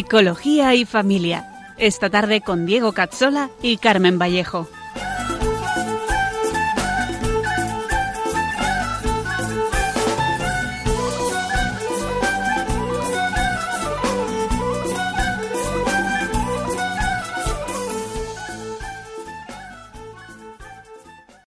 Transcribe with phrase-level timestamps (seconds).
[0.00, 1.44] Psicología y Familia.
[1.76, 4.66] Esta tarde con Diego Cazzola y Carmen Vallejo.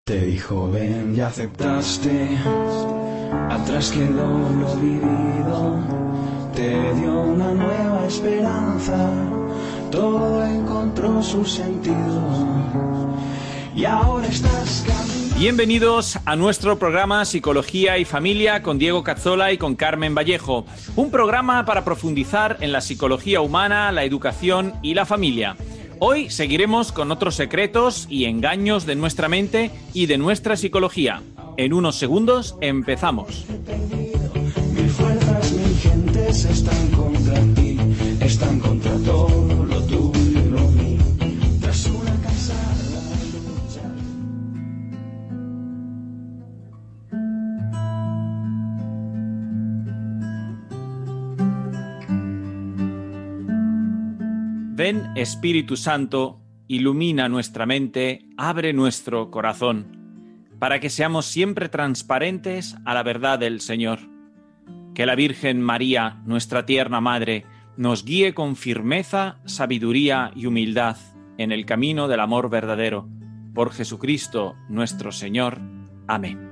[0.05, 2.37] Te dijo ven y aceptaste,
[3.48, 6.03] atrás quedó lo vivido,
[6.55, 9.11] te dio una nueva esperanza,
[9.91, 11.97] todo encontró su sentido
[13.75, 15.38] y ahora estás caminando.
[15.38, 21.11] Bienvenidos a nuestro programa Psicología y Familia con Diego Cazzola y con Carmen Vallejo, un
[21.11, 25.56] programa para profundizar en la psicología humana, la educación y la familia.
[26.00, 31.23] Hoy seguiremos con otros secretos y engaños de nuestra mente y de nuestra psicología.
[31.56, 33.47] En unos segundos empezamos.
[36.33, 37.77] Gentes están contra ti,
[38.20, 41.02] están contra todo lo tuyo y lo mío.
[41.61, 42.74] Tras una cansada
[43.34, 43.83] lucha.
[54.74, 62.94] Ven Espíritu Santo, ilumina nuestra mente, abre nuestro corazón, para que seamos siempre transparentes a
[62.94, 64.11] la verdad del Señor.
[64.95, 70.97] Que la Virgen María, nuestra tierna Madre, nos guíe con firmeza, sabiduría y humildad
[71.39, 73.09] en el camino del amor verdadero.
[73.55, 75.61] Por Jesucristo nuestro Señor.
[76.07, 76.52] Amén.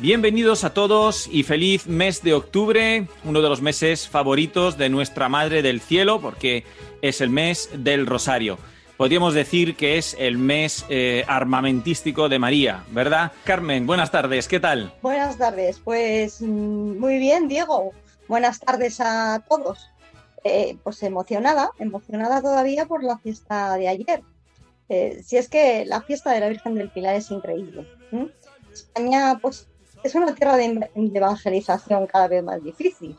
[0.00, 5.28] Bienvenidos a todos y feliz mes de octubre, uno de los meses favoritos de nuestra
[5.28, 6.62] Madre del Cielo, porque
[7.02, 8.58] es el mes del Rosario.
[8.96, 13.32] Podríamos decir que es el mes eh, armamentístico de María, ¿verdad?
[13.42, 14.94] Carmen, buenas tardes, ¿qué tal?
[15.02, 17.90] Buenas tardes, pues mm, muy bien, Diego.
[18.28, 19.90] Buenas tardes a todos.
[20.44, 24.22] Eh, pues emocionada, emocionada todavía por la fiesta de ayer.
[24.88, 27.84] Eh, si es que la fiesta de la Virgen del Pilar es increíble.
[28.72, 29.66] España, pues,
[30.02, 33.16] es una tierra de, evangelización cada vez más difícil.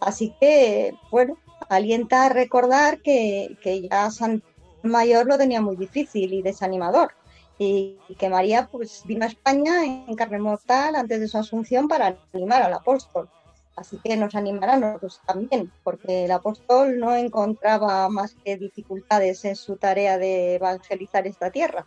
[0.00, 1.38] Así que, bueno,
[1.68, 4.42] alienta a recordar que, que ya San
[4.82, 7.12] Mayor lo tenía muy difícil y desanimador.
[7.58, 11.88] Y, y que María pues vino a España en carne mortal antes de su asunción
[11.88, 13.30] para animar al apóstol.
[13.76, 19.44] Así que nos animará a nosotros también, porque el apóstol no encontraba más que dificultades
[19.44, 21.86] en su tarea de evangelizar esta tierra.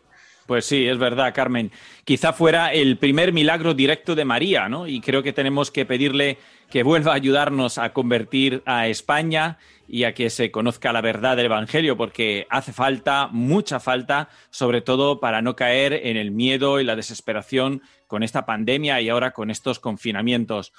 [0.50, 1.72] Pues sí, es verdad, Carmen.
[2.04, 4.88] Quizá fuera el primer milagro directo de María, ¿no?
[4.88, 6.40] Y creo que tenemos que pedirle
[6.72, 11.38] que vuelva a ayudarnos a convertir a España y a que se conozca la verdad
[11.38, 16.80] del Evangelio, porque hace falta, mucha falta, sobre todo para no caer en el miedo
[16.80, 20.74] y la desesperación con esta pandemia y ahora con estos confinamientos.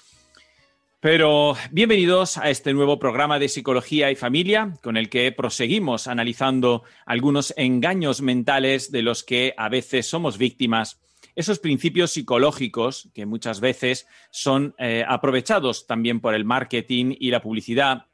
[1.02, 6.82] Pero bienvenidos a este nuevo programa de Psicología y Familia, con el que proseguimos analizando
[7.06, 11.00] algunos engaños mentales de los que a veces somos víctimas,
[11.34, 17.40] esos principios psicológicos que muchas veces son eh, aprovechados también por el marketing y la
[17.40, 18.04] publicidad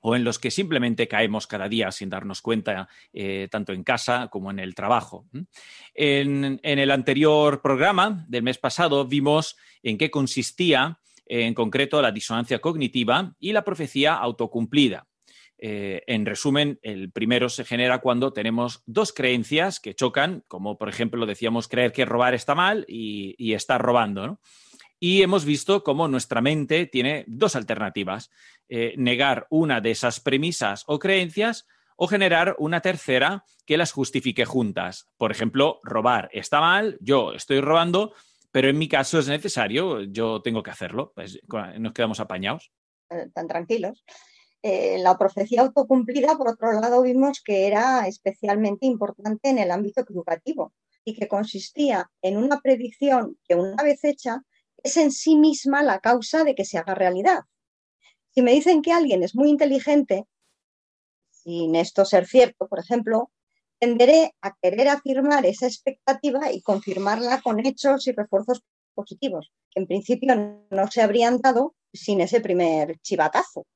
[0.00, 4.26] o en los que simplemente caemos cada día sin darnos cuenta, eh, tanto en casa
[4.32, 5.26] como en el trabajo.
[5.94, 12.12] En, en el anterior programa del mes pasado vimos en qué consistía en concreto la
[12.12, 15.06] disonancia cognitiva y la profecía autocumplida.
[15.58, 20.88] Eh, en resumen, el primero se genera cuando tenemos dos creencias que chocan, como por
[20.88, 24.40] ejemplo decíamos creer que robar está mal y, estar robando.
[24.98, 28.30] Y hemos visto cómo nuestra mente tiene dos alternativas,
[28.68, 34.44] eh, negar una de esas premisas o creencias o generar una tercera que las justifique
[34.44, 35.08] juntas.
[35.16, 38.12] Por ejemplo, robar está mal, yo estoy robando,
[38.56, 41.38] pero en mi caso es necesario, yo tengo que hacerlo, pues
[41.78, 42.72] nos quedamos apañados.
[43.34, 44.02] tan tranquilos.
[44.62, 50.00] Eh, la profecía autocumplida, por otro lado, vimos que era especialmente importante en el ámbito
[50.08, 50.72] educativo
[51.04, 54.40] y que consistía en una predicción que una vez hecha
[54.82, 57.40] es en sí misma la causa de que se haga realidad.
[58.30, 60.24] Si me dicen que alguien es muy inteligente,
[61.28, 63.30] sin esto ser cierto, por ejemplo,
[63.78, 68.62] tenderé a querer afirmar esa expectativa y confirmarla con hechos y refuerzos
[68.94, 70.34] positivos, que en principio
[70.70, 73.66] no se habrían dado sin ese primer chivatazo.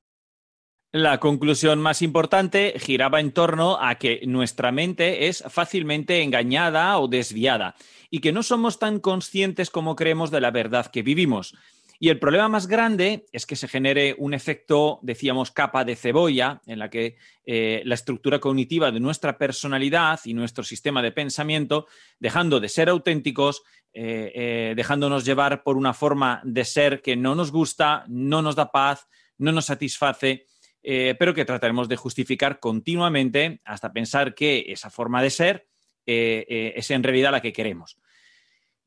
[0.92, 7.06] La conclusión más importante giraba en torno a que nuestra mente es fácilmente engañada o
[7.06, 7.76] desviada
[8.10, 11.54] y que no somos tan conscientes como creemos de la verdad que vivimos.
[12.02, 16.62] Y el problema más grande es que se genere un efecto, decíamos, capa de cebolla,
[16.64, 21.86] en la que eh, la estructura cognitiva de nuestra personalidad y nuestro sistema de pensamiento,
[22.18, 23.62] dejando de ser auténticos,
[23.92, 28.56] eh, eh, dejándonos llevar por una forma de ser que no nos gusta, no nos
[28.56, 29.06] da paz,
[29.36, 30.46] no nos satisface,
[30.82, 35.68] pero que trataremos de justificar continuamente hasta pensar que esa forma de ser
[36.06, 37.99] es en realidad la que queremos.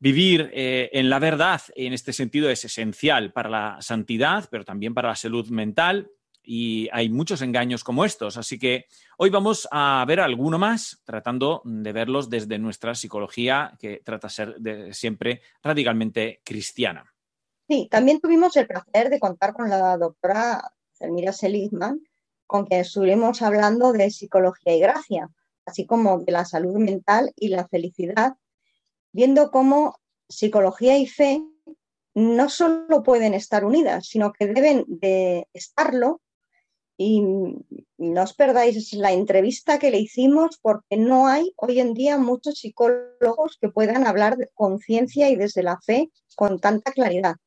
[0.04, 4.94] Vivir eh, en la verdad en este sentido es esencial para la santidad, pero también
[4.94, 6.12] para la salud mental
[6.44, 8.36] y hay muchos engaños como estos.
[8.36, 14.02] Así que hoy vamos a ver alguno más, tratando de verlos desde nuestra psicología, que
[14.04, 17.06] trata de ser siempre radicalmente cristiana.
[17.70, 22.02] Sí, también tuvimos el placer de contar con la doctora Selmira Seligman,
[22.46, 25.30] con quien estuvimos hablando de psicología y gracia,
[25.66, 28.34] así como de la salud mental y la felicidad
[29.13, 31.42] viendo cómo psicología y fe
[32.15, 36.21] no solo pueden estar unidas, sino que deben de estarlo.
[36.95, 37.21] Y
[37.98, 42.60] no os perdáis la entrevista que le hicimos porque no hay hoy en día muchos
[42.60, 47.38] psicólogos que puedan hablar de conciencia y desde la fe con tanta claridad.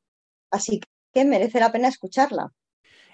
[0.50, 0.80] Así
[1.12, 2.52] que merece la pena escucharla.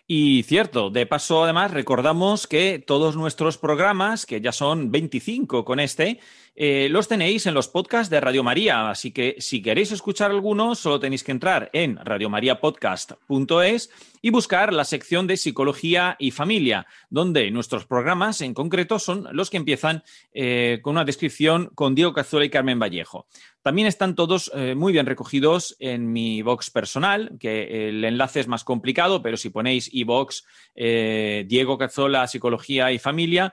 [0.07, 5.79] Y cierto, de paso además recordamos que todos nuestros programas, que ya son 25 con
[5.79, 6.19] este,
[6.55, 8.91] eh, los tenéis en los podcasts de Radio María.
[8.91, 13.91] Así que si queréis escuchar algunos, solo tenéis que entrar en radiomariapodcast.es
[14.23, 19.51] y buscar la sección de psicología y familia, donde nuestros programas en concreto son los
[19.51, 23.27] que empiezan eh, con una descripción con Diego Cazuela y Carmen Vallejo.
[23.63, 28.49] También están todos eh, muy bien recogidos en mi box personal, que el enlace es
[28.49, 30.45] más complicado, pero si ponéis iBox
[30.75, 33.53] eh, Diego Cazzola, Psicología y Familia,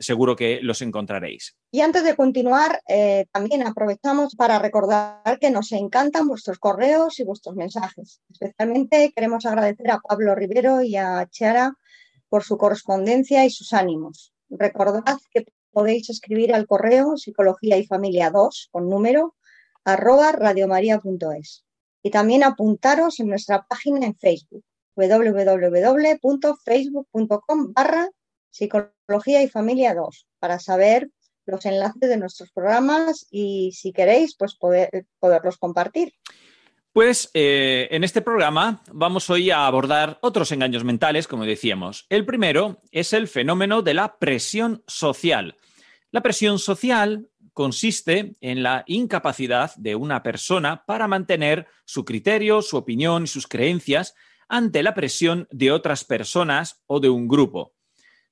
[0.00, 1.56] seguro que los encontraréis.
[1.76, 2.80] Y antes de continuar,
[3.32, 8.22] también aprovechamos para recordar que nos encantan vuestros correos y vuestros mensajes.
[8.30, 11.76] Especialmente queremos agradecer a Pablo Rivero y a Chiara
[12.30, 14.32] por su correspondencia y sus ánimos.
[14.48, 19.36] Recordad que podéis escribir al correo psicología y familia 2 con número
[19.84, 21.66] arroba radiomaria.es
[22.02, 24.64] y también apuntaros en nuestra página en Facebook
[24.94, 28.08] www.facebook.com barra
[28.48, 31.10] psicología y familia 2 para saber
[31.46, 36.12] los enlaces de nuestros programas y si queréis pues poder, poderlos compartir.
[36.92, 42.06] Pues eh, en este programa vamos hoy a abordar otros engaños mentales, como decíamos.
[42.08, 45.56] El primero es el fenómeno de la presión social.
[46.10, 52.76] La presión social consiste en la incapacidad de una persona para mantener su criterio, su
[52.76, 54.14] opinión y sus creencias
[54.48, 57.74] ante la presión de otras personas o de un grupo.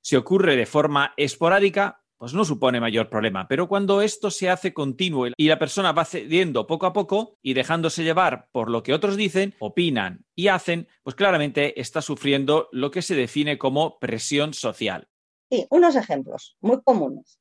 [0.01, 3.47] Si ocurre de forma esporádica, pues no supone mayor problema.
[3.47, 7.53] Pero cuando esto se hace continuo y la persona va cediendo poco a poco y
[7.53, 12.91] dejándose llevar por lo que otros dicen, opinan y hacen, pues claramente está sufriendo lo
[12.91, 15.07] que se define como presión social.
[15.49, 17.39] Sí, unos ejemplos muy comunes.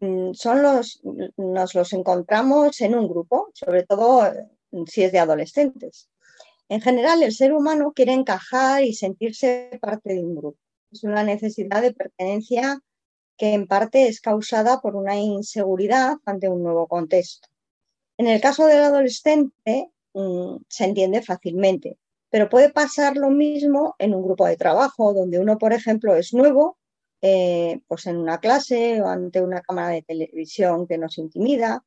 [0.00, 1.00] Mm, son los,
[1.36, 4.22] nos los encontramos en un grupo, sobre todo
[4.70, 6.08] mm, si es de adolescentes.
[6.68, 10.58] En general, el ser humano quiere encajar y sentirse parte de un grupo.
[10.90, 12.80] Es una necesidad de pertenencia
[13.36, 17.48] que en parte es causada por una inseguridad ante un nuevo contexto.
[18.16, 21.98] En el caso del adolescente mm, se entiende fácilmente,
[22.30, 26.32] pero puede pasar lo mismo en un grupo de trabajo donde uno, por ejemplo, es
[26.32, 26.78] nuevo,
[27.22, 31.84] eh, pues en una clase o ante una cámara de televisión que nos intimida.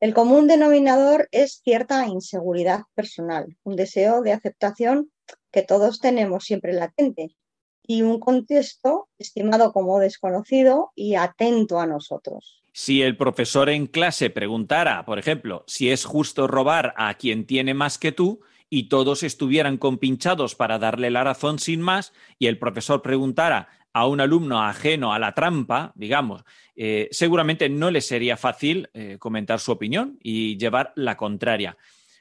[0.00, 5.12] El común denominador es cierta inseguridad personal, un deseo de aceptación
[5.52, 7.36] que todos tenemos siempre latente,
[7.86, 12.62] y un contexto estimado como desconocido y atento a nosotros.
[12.72, 17.74] Si el profesor en clase preguntara, por ejemplo, si es justo robar a quien tiene
[17.74, 22.58] más que tú, y todos estuvieran compinchados para darle la razón sin más, y el
[22.58, 26.42] profesor preguntara a un alumno ajeno a la trampa, digamos,
[26.74, 31.76] eh, seguramente no le sería fácil eh, comentar su opinión y llevar la contraria,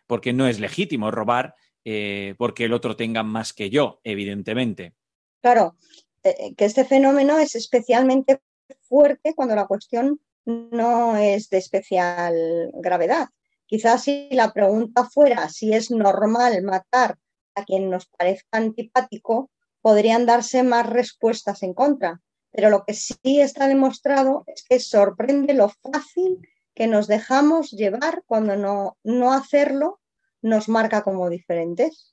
[0.08, 4.94] porque no es legítimo robar eh, porque el otro tenga más que yo, evidentemente.
[5.42, 5.76] Claro,
[6.24, 8.42] eh, eh, que este fenómeno es especialmente
[8.82, 13.28] fuerte cuando la cuestión no es de especial gravedad.
[13.66, 17.18] Quizás si la pregunta fuera si es normal matar
[17.56, 19.50] a quien nos parezca antipático,
[19.82, 22.22] podrían darse más respuestas en contra.
[22.52, 26.40] Pero lo que sí está demostrado es que sorprende lo fácil
[26.76, 30.00] que nos dejamos llevar cuando no, no hacerlo
[30.42, 32.11] nos marca como diferentes.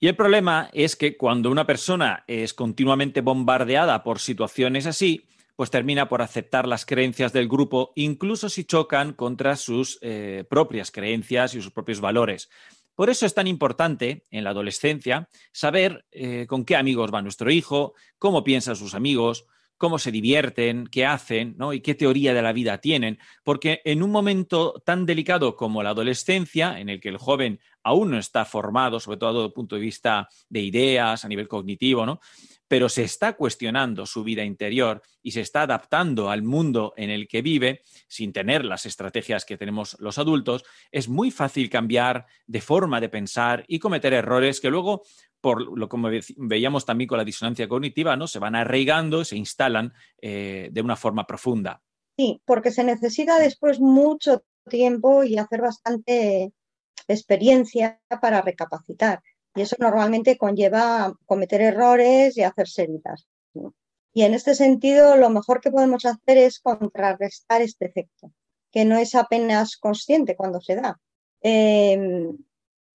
[0.00, 5.70] Y el problema es que cuando una persona es continuamente bombardeada por situaciones así, pues
[5.70, 11.54] termina por aceptar las creencias del grupo, incluso si chocan contra sus eh, propias creencias
[11.54, 12.50] y sus propios valores.
[12.94, 17.50] Por eso es tan importante en la adolescencia saber eh, con qué amigos va nuestro
[17.50, 19.46] hijo, cómo piensan sus amigos,
[19.76, 21.72] cómo se divierten, qué hacen ¿no?
[21.72, 25.90] y qué teoría de la vida tienen, porque en un momento tan delicado como la
[25.90, 29.76] adolescencia, en el que el joven aún no está formado, sobre todo desde el punto
[29.76, 32.20] de vista de ideas, a nivel cognitivo, ¿no?
[32.68, 37.28] Pero se está cuestionando su vida interior y se está adaptando al mundo en el
[37.28, 42.60] que vive sin tener las estrategias que tenemos los adultos, es muy fácil cambiar de
[42.60, 45.02] forma de pensar y cometer errores que luego
[45.40, 48.26] por lo como veíamos también con la disonancia cognitiva, ¿no?
[48.26, 49.92] Se van arraigando, se instalan
[50.22, 51.82] eh, de una forma profunda.
[52.16, 56.54] Sí, porque se necesita después mucho tiempo y hacer bastante
[57.08, 59.20] experiencia para recapacitar.
[59.54, 63.26] Y eso normalmente conlleva cometer errores y hacer heridas.
[64.12, 68.32] Y en este sentido, lo mejor que podemos hacer es contrarrestar este efecto,
[68.70, 71.00] que no es apenas consciente cuando se da.
[71.40, 72.36] Em,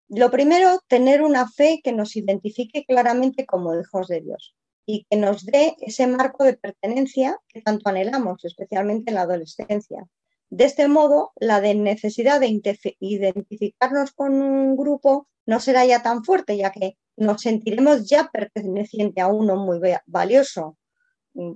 [0.08, 4.54] lo primero, tener una fe que nos identifique claramente como hijos de Dios
[4.86, 10.06] y que nos dé ese marco de pertenencia que tanto anhelamos, especialmente en la adolescencia.
[10.50, 12.60] De este modo, la de necesidad de
[13.00, 19.20] identificarnos con un grupo no será ya tan fuerte, ya que nos sentiremos ya perteneciente
[19.20, 20.76] a uno muy valioso,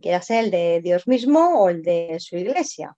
[0.02, 2.95] que sea el de Dios mismo o el de su iglesia.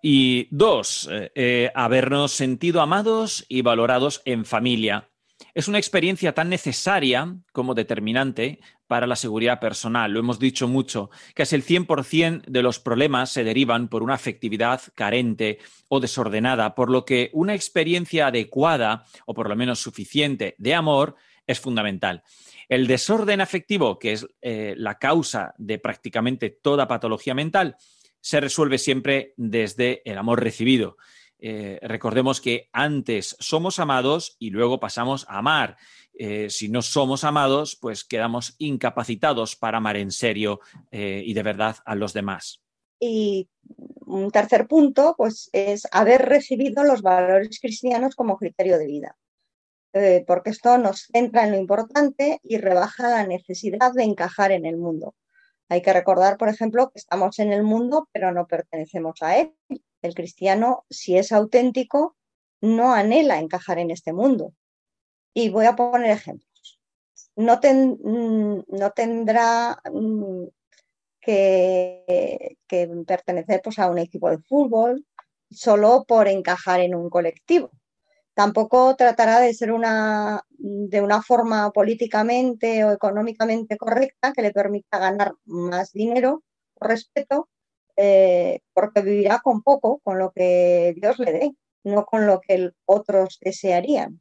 [0.00, 5.10] Y dos, eh, eh, habernos sentido amados y valorados en familia.
[5.54, 10.10] Es una experiencia tan necesaria como determinante para la seguridad personal.
[10.10, 11.10] Lo hemos dicho mucho.
[11.34, 16.90] Casi el 100% de los problemas se derivan por una afectividad carente o desordenada, por
[16.90, 21.14] lo que una experiencia adecuada o por lo menos suficiente de amor
[21.46, 22.24] es fundamental.
[22.68, 27.76] El desorden afectivo, que es eh, la causa de prácticamente toda patología mental,
[28.20, 30.96] se resuelve siempre desde el amor recibido.
[31.40, 35.76] Eh, recordemos que antes somos amados y luego pasamos a amar.
[36.18, 40.60] Eh, si no somos amados, pues quedamos incapacitados para amar en serio
[40.90, 42.60] eh, y de verdad a los demás.
[43.00, 43.48] Y
[44.04, 49.16] un tercer punto, pues es haber recibido los valores cristianos como criterio de vida,
[50.26, 54.76] porque esto nos centra en lo importante y rebaja la necesidad de encajar en el
[54.76, 55.14] mundo.
[55.68, 59.54] Hay que recordar, por ejemplo, que estamos en el mundo, pero no pertenecemos a él.
[60.02, 62.16] El cristiano, si es auténtico,
[62.60, 64.54] no anhela encajar en este mundo.
[65.40, 66.80] Y voy a poner ejemplos.
[67.36, 68.60] No, mm,
[68.96, 70.46] tendrá mm,
[71.20, 72.56] que,
[73.06, 75.06] pertenecer pues, a un equipo de fútbol
[75.48, 77.70] solo por encajar en un colectivo.
[78.34, 84.98] Tampoco tratará de ser una, de una forma políticamente o económicamente correcta que le permita
[84.98, 86.42] ganar más dinero
[86.74, 87.48] o respeto,
[87.96, 92.72] eh, porque vivirá con poco, con lo que Dios le dé, no con lo que
[92.86, 94.20] otros desearían.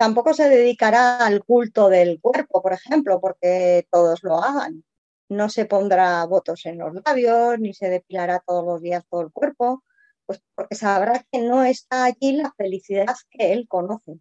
[0.00, 4.82] Tampoco se dedicará al culto del cuerpo, por ejemplo, porque todos lo hagan.
[5.28, 9.30] No se pondrá votos en los labios, ni se depilará todos los días todo el
[9.30, 9.84] cuerpo,
[10.24, 14.18] pues porque sabrá que no está allí la felicidad que él conoce.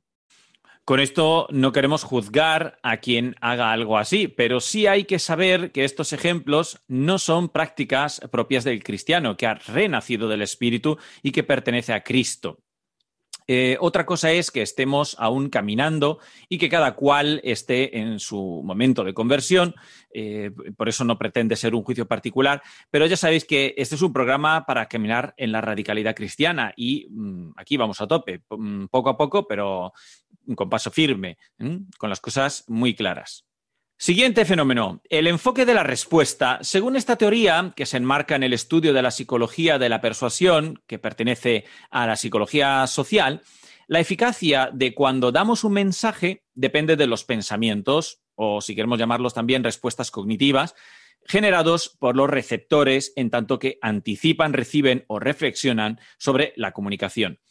[0.84, 5.72] Con esto no queremos juzgar a quien haga algo así, pero sí hay que saber
[5.72, 11.32] que estos ejemplos no son prácticas propias del cristiano, que ha renacido del Espíritu y
[11.32, 12.58] que pertenece a Cristo.
[13.52, 18.62] Eh, otra cosa es que estemos aún caminando y que cada cual esté en su
[18.64, 19.74] momento de conversión.
[20.14, 22.62] Eh, por eso no pretende ser un juicio particular.
[22.92, 27.08] Pero ya sabéis que este es un programa para caminar en la radicalidad cristiana y
[27.10, 29.94] mm, aquí vamos a tope, mm, poco a poco, pero
[30.54, 31.40] con paso firme,
[31.98, 33.49] con las cosas muy claras.
[34.02, 36.60] Siguiente fenómeno, el enfoque de la respuesta.
[36.62, 40.82] Según esta teoría, que se enmarca en el estudio de la psicología de la persuasión,
[40.88, 43.42] que pertenece a la psicología social,
[43.88, 49.34] la eficacia de cuando damos un mensaje depende de los pensamientos, o si queremos llamarlos
[49.34, 50.76] también respuestas cognitivas,
[51.26, 57.42] generados por los receptores en tanto que anticipan, reciben o reflexionan sobre la comunicación.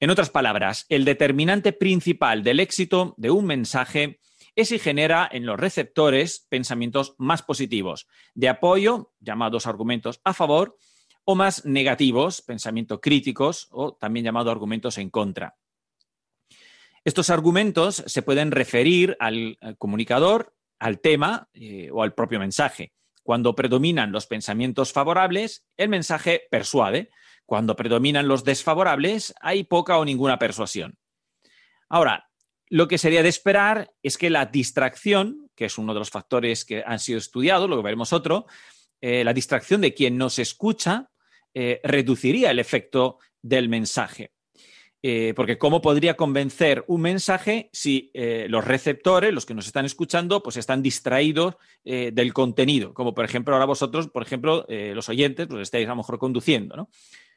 [0.00, 4.18] En otras palabras, el determinante principal del éxito de un mensaje
[4.54, 10.76] es si genera en los receptores pensamientos más positivos, de apoyo, llamados argumentos a favor,
[11.24, 15.56] o más negativos, pensamientos críticos o también llamados argumentos en contra.
[17.04, 22.92] Estos argumentos se pueden referir al, comunicador, al tema eh, o al propio mensaje.
[23.22, 27.10] Cuando predominan los pensamientos favorables, el mensaje persuade.
[27.46, 30.96] Cuando predominan los desfavorables, hay poca o ninguna persuasión.
[31.88, 32.30] Ahora,
[32.72, 36.64] lo que sería de esperar es que la distracción, que es uno de los factores
[36.64, 38.46] que han sido estudiados, lo veremos otro,
[38.98, 41.10] eh, la distracción de quien nos escucha
[41.52, 44.32] eh, reduciría el efecto del mensaje.
[45.02, 50.42] Eh, porque ¿cómo podría convencer un mensaje si los receptores, los que nos están escuchando,
[50.42, 52.94] pues están distraídos del contenido?
[52.94, 56.74] Como por ejemplo ahora vosotros, por ejemplo, los oyentes, pues estáis a lo mejor conduciendo,
[56.74, 56.88] ¿no?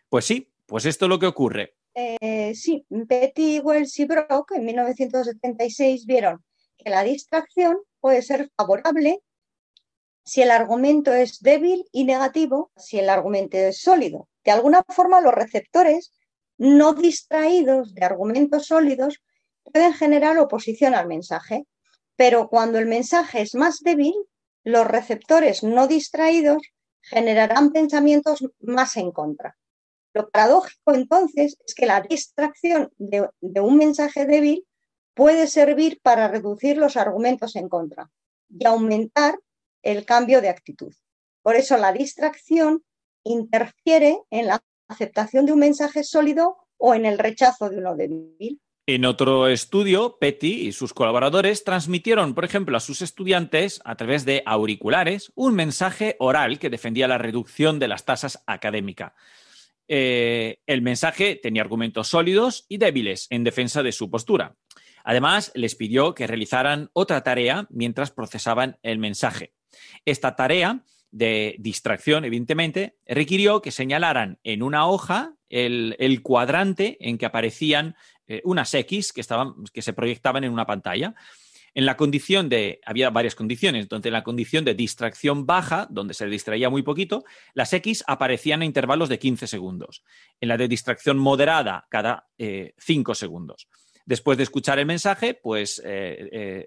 [0.07, 1.75] Pues sí, pues esto es lo que ocurre.
[2.53, 6.43] Sí, Betty, Wells y Brock en 1976 vieron
[6.77, 9.21] que la distracción puede ser favorable
[10.25, 14.27] si el argumento es débil y negativo, si el argumento es sólido.
[14.43, 16.11] De alguna forma, los receptores
[16.57, 19.21] no distraídos de argumentos sólidos
[19.63, 21.65] pueden generar oposición al mensaje,
[22.15, 24.15] pero cuando el mensaje es más débil,
[24.63, 26.61] los receptores no distraídos
[27.01, 29.55] generarán pensamientos más en contra.
[30.15, 33.27] Lo paradójico entonces es que la distracción de,
[33.59, 34.65] un mensaje débil
[35.13, 38.09] puede servir para reducir los argumentos en contra
[38.49, 39.37] y aumentar
[39.83, 40.93] el cambio de actitud.
[41.41, 42.81] Por eso la distracción
[43.25, 48.61] interfiere en la aceptación de un mensaje sólido o en el rechazo de uno débil.
[48.87, 54.23] En otro estudio, Petty y sus colaboradores transmitieron, por ejemplo, a sus estudiantes, a través
[54.23, 59.11] de auriculares, un mensaje oral que defendía la reducción de las tasas académicas.
[59.87, 64.55] Eh, el mensaje tenía argumentos sólidos y débiles en defensa de su postura.
[65.03, 69.53] Además, les pidió que realizaran otra tarea mientras procesaban el mensaje.
[70.03, 77.25] Esta tarea de distracción, evidentemente, requirió que señalaran en una hoja el, cuadrante en que
[77.25, 77.95] aparecían
[78.27, 81.13] eh, unas X que, estaban, que se proyectaban en una pantalla.
[81.75, 86.13] En la condición de, había varias condiciones, entonces en la condición de distracción baja, donde
[86.13, 90.03] se distraía muy poquito, las X aparecían a intervalos de 15 segundos.
[90.39, 93.67] En la de distracción moderada, cada 5 eh, segundos.
[94.05, 96.65] Después de escuchar el mensaje, pues eh,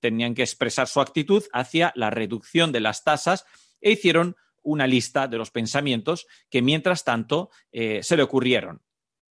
[0.00, 3.46] tenían que expresar su actitud hacia la reducción de las tasas
[3.80, 8.82] e hicieron una lista de los pensamientos que mientras tanto eh, se le ocurrieron.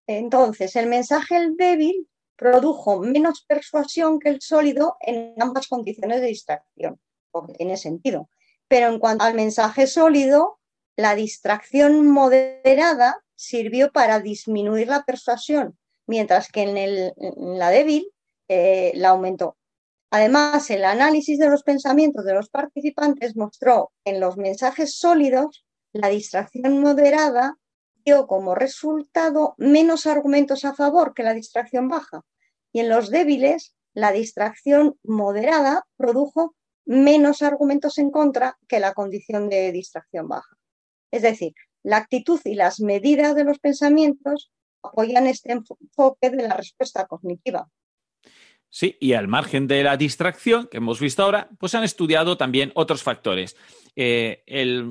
[0.08, 2.08] Entonces, el mensaje débil
[2.42, 7.00] produjo menos persuasión que el sólido en ambas condiciones de distracción,
[7.30, 8.32] porque tiene sentido.
[8.68, 10.58] Pero en cuanto al mensaje sólido,
[10.96, 15.78] la distracción moderada sirvió para disminuir la persuasión,
[16.08, 18.12] mientras que en, la débil
[18.48, 19.56] eh, la aumentó.
[20.10, 26.08] Además, el análisis de los pensamientos de los participantes mostró en los mensajes sólidos la
[26.08, 27.60] distracción moderada
[28.28, 32.22] como resultado menos argumentos a favor que la distracción baja.
[32.74, 39.50] Y en los débiles, la distracción moderada produjo menos argumentos en contra que la condición
[39.50, 40.58] de distracción baja.
[41.12, 44.52] Es decir, la actitud y las medidas de los pensamientos
[44.84, 47.70] apoyan este enfoque de la respuesta cognitiva.
[48.70, 52.72] Sí, y al margen de la distracción que hemos visto ahora, pues han estudiado también
[52.74, 53.58] otros factores.
[53.96, 54.44] Eh,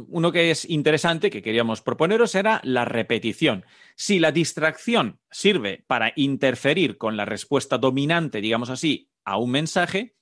[0.09, 3.65] uno que es interesante que queríamos proponeros era la repetición.
[3.97, 10.17] Si la distracción sirve para interferir con la respuesta dominante, digamos así, a un mensaje,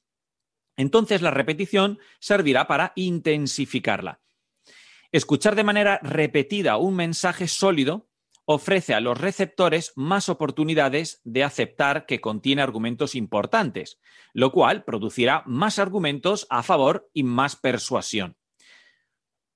[0.76, 4.20] entonces la repetición servirá para intensificarla.
[5.10, 8.08] Escuchar de manera repetida un mensaje sólido
[8.44, 13.98] ofrece a los receptores más oportunidades de aceptar que contiene argumentos importantes,
[14.32, 18.36] lo cual producirá más argumentos a favor y más persuasión.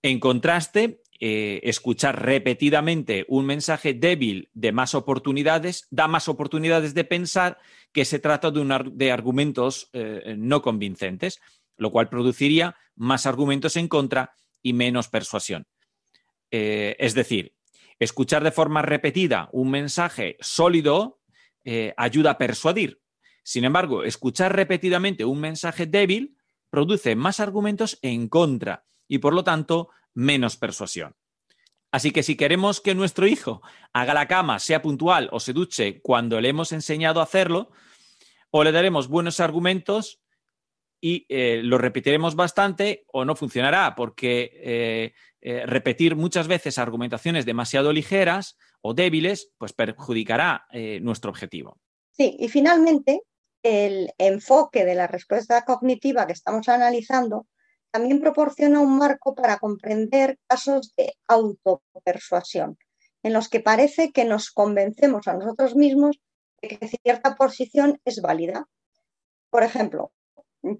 [0.03, 7.05] En contraste, eh, escuchar repetidamente un mensaje débil de más oportunidades da más oportunidades de
[7.05, 7.59] pensar
[7.93, 11.41] que se trata de, argumentos eh, no convincentes,
[11.77, 15.67] lo cual produciría más argumentos en contra y menos persuasión.
[16.51, 17.55] Eh, es decir,
[18.01, 21.21] Escuchar de forma repetida un mensaje sólido
[21.97, 23.01] ayuda a persuadir.
[23.45, 26.37] Sin embargo, escuchar repetidamente un mensaje débil
[26.69, 31.14] produce más argumentos en contra y, por lo tanto, menos persuasión.
[31.90, 33.61] Así que si queremos que nuestro hijo
[33.92, 37.70] haga la cama, sea puntual o se duche cuando le hemos enseñado a hacerlo,
[38.51, 40.22] o le daremos buenos argumentos
[40.98, 47.44] y eh, lo repetiremos bastante o no funcionará, porque eh, eh, repetir muchas veces argumentaciones
[47.44, 50.66] demasiado ligeras o débiles, pues perjudicará
[51.03, 51.79] nuestro objetivo.
[52.12, 53.20] Sí, y finalmente,
[53.62, 57.46] el enfoque de la respuesta cognitiva que estamos analizando
[57.92, 62.78] también proporciona un marco para comprender casos de autopersuasión,
[63.22, 66.18] en los que parece que nos convencemos a nosotros mismos
[66.61, 68.66] de que cierta posición es válida.
[69.50, 70.12] Por ejemplo,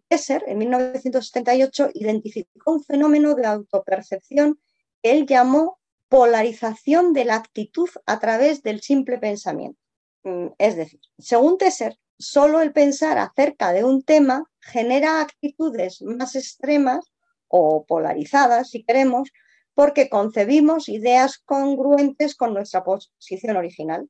[0.09, 4.59] Tesser, en 1978, identificó un fenómeno de autopercepción
[5.03, 9.79] que él llamó polarización de la actitud a través del simple pensamiento.
[10.25, 16.37] Mm, es decir, según Tesser, solo el pensar acerca de un tema genera actitudes más
[16.37, 17.13] extremas
[17.49, 19.31] o polarizadas, si queremos,
[19.75, 24.09] porque concebimos ideas congruentes con nuestra posición original.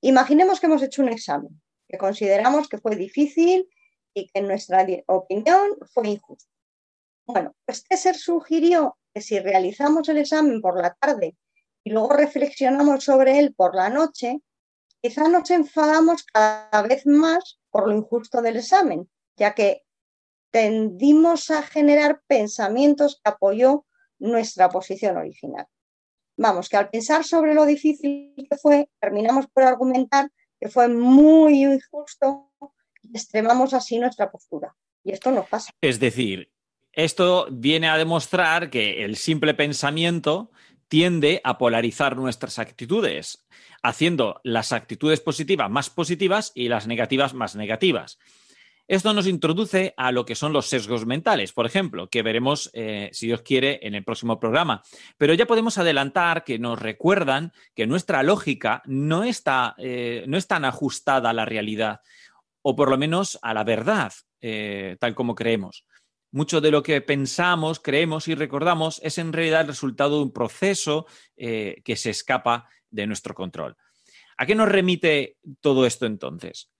[0.00, 3.68] Imaginemos que hemos hecho un examen, que consideramos que fue difícil
[4.14, 6.50] y que en nuestra opinión fue injusto.
[7.24, 11.36] Bueno, pues Tesser sugirió que si realizamos el examen por la tarde
[11.84, 14.40] y luego reflexionamos sobre él por la noche,
[15.02, 19.82] quizá nos enfadamos cada vez más por lo injusto del examen, ya que
[20.50, 23.84] tendimos a generar pensamientos que apoyó
[24.18, 25.66] nuestra posición original.
[26.36, 31.64] Vamos, que al pensar sobre lo difícil que fue, terminamos por argumentar que fue muy
[31.64, 32.52] injusto
[33.02, 34.74] y extremamos así nuestra postura.
[35.02, 35.72] Y esto nos pasa.
[35.80, 36.52] Es decir,
[36.92, 40.52] esto viene a demostrar que el simple pensamiento
[40.88, 43.44] tiende a polarizar nuestras actitudes,
[43.82, 48.18] haciendo las actitudes positivas más positivas y las negativas más negativas.
[48.88, 53.10] Esto nos introduce a lo que son los sesgos mentales, por ejemplo, que veremos, eh,
[53.12, 54.82] si Dios quiere, en el próximo programa.
[55.16, 60.48] Pero ya podemos adelantar que nos recuerdan que nuestra lógica no está, eh, no es
[60.48, 62.00] tan ajustada a la realidad,
[62.60, 65.86] o por lo menos a la verdad, eh, tal como creemos.
[66.32, 70.32] Mucho de lo que pensamos, creemos y recordamos es en realidad el resultado de un
[70.32, 73.76] proceso que se escapa de nuestro control.
[74.36, 76.70] ¿A qué nos remite todo esto entonces?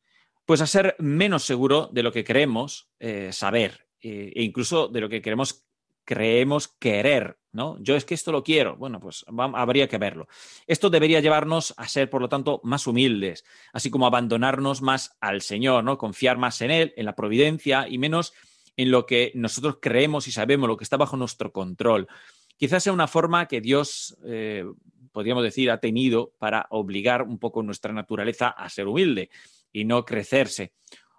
[0.46, 5.00] Pues a ser menos seguro de lo que queremos eh, saber eh, e incluso de
[5.00, 5.66] lo que queremos
[6.04, 7.76] creemos querer, ¿no?
[7.80, 8.76] Yo es que esto lo quiero.
[8.76, 10.26] Bueno, pues habría que verlo.
[10.66, 15.42] Esto debería llevarnos a ser, por lo tanto, más humildes, así como abandonarnos más al
[15.42, 15.98] Señor, ¿no?
[15.98, 18.32] Confiar más en Él, en la providencia y menos
[18.76, 22.08] en lo que nosotros creemos y sabemos, lo que está bajo nuestro control.
[22.56, 24.64] Quizás sea una forma que Dios, eh,
[25.12, 29.30] podríamos decir, ha tenido para obligar un poco nuestra naturaleza a ser humilde
[29.72, 30.72] y no crecerse.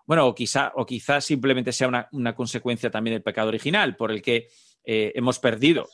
[0.05, 4.21] Bueno, o quizá, o quizás simplemente sea una, consecuencia también del pecado original, por el
[4.21, 4.47] que
[4.83, 5.87] eh, hemos perdido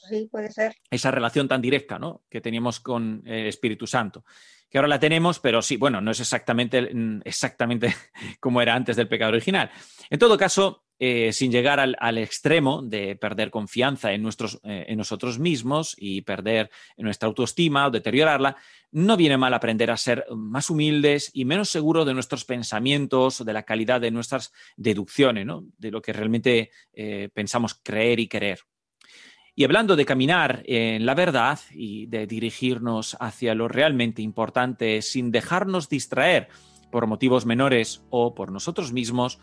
[0.89, 2.23] esa relación tan directa ¿no?
[2.27, 4.25] que teníamos con el Espíritu Santo.
[4.69, 6.91] Que ahora la tenemos, pero sí, bueno, no es exactamente,
[7.23, 7.93] exactamente
[8.39, 9.69] como era antes del pecado original.
[10.09, 14.97] En todo caso, eh, sin llegar al, extremo de perder confianza en, nuestros, eh, en
[14.97, 18.57] nosotros mismos y perder nuestra autoestima o deteriorarla,
[18.91, 23.53] no viene mal aprender a ser más humildes y menos seguros de nuestros pensamientos, de
[23.53, 28.59] la calidad de nuestras deducciones, de lo que realmente eh, pensamos creer y querer.
[29.55, 35.31] Y hablando de caminar en la verdad y de dirigirnos hacia lo realmente importante sin
[35.31, 36.49] dejarnos distraer
[36.91, 39.39] por motivos menores o por nosotros mismos,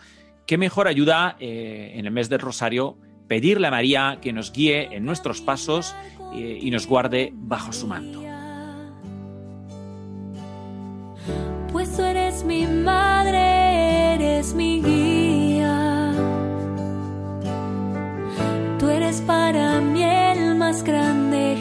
[0.47, 2.97] qué mejor ayuda eh, en el mes del Rosario
[3.29, 5.95] pedirle a María que nos guíe en nuestros pasos
[6.35, 8.23] eh, y nos guarde bajo su manto.
[11.73, 16.13] Pues tú eres mi madre, eres mi guía.
[18.79, 21.57] Tú eres para mí el más grande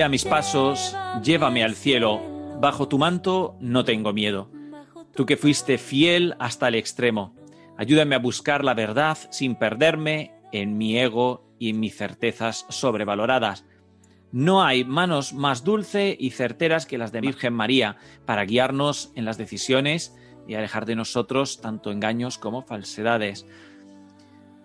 [0.00, 2.22] Guía mis pasos, llévame al cielo,
[2.58, 4.50] bajo tu manto no tengo miedo.
[5.14, 7.36] Tú que fuiste fiel hasta el extremo,
[7.76, 13.66] ayúdame a buscar la verdad sin perderme en mi ego y en mis certezas sobrevaloradas.
[14.32, 19.26] No hay manos más dulce y certeras que las de Virgen María para guiarnos en
[19.26, 20.16] las decisiones
[20.48, 23.44] y alejar de nosotros tanto engaños como falsedades.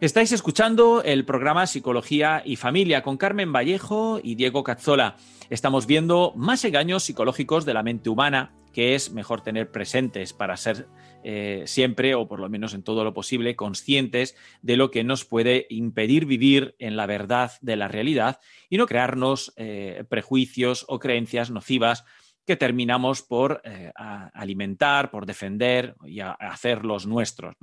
[0.05, 5.15] Estáis escuchando el programa Psicología y Familia con Carmen Vallejo y Diego Cazzola.
[5.49, 10.57] Estamos viendo más engaños psicológicos de la mente humana que es mejor tener presentes para
[10.57, 10.87] ser
[11.23, 15.25] eh, siempre, o por lo menos en todo lo posible, conscientes de lo que nos
[15.25, 18.39] puede impedir vivir en la verdad de la realidad
[18.69, 22.05] y no crearnos eh, prejuicios o creencias nocivas
[22.45, 27.55] que terminamos por eh, alimentar, por defender y hacer los nuestros.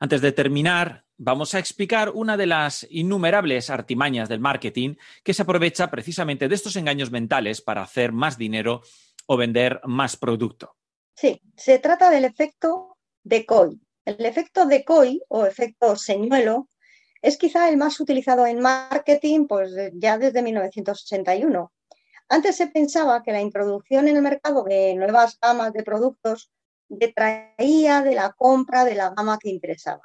[0.00, 5.42] Antes de terminar, vamos a explicar una de las innumerables artimañas del marketing que se
[5.42, 8.82] aprovecha precisamente de estos engaños mentales para hacer más dinero
[9.26, 10.76] o vender más producto.
[11.14, 13.80] Sí, se trata del efecto decoy.
[14.04, 16.68] El efecto decoy o efecto señuelo
[17.20, 21.72] es quizá el más utilizado en marketing pues, ya desde 1981.
[22.28, 26.50] Antes se pensaba que la introducción en el mercado de nuevas gamas de productos
[26.88, 30.02] detraía de la compra de la gama que interesaba.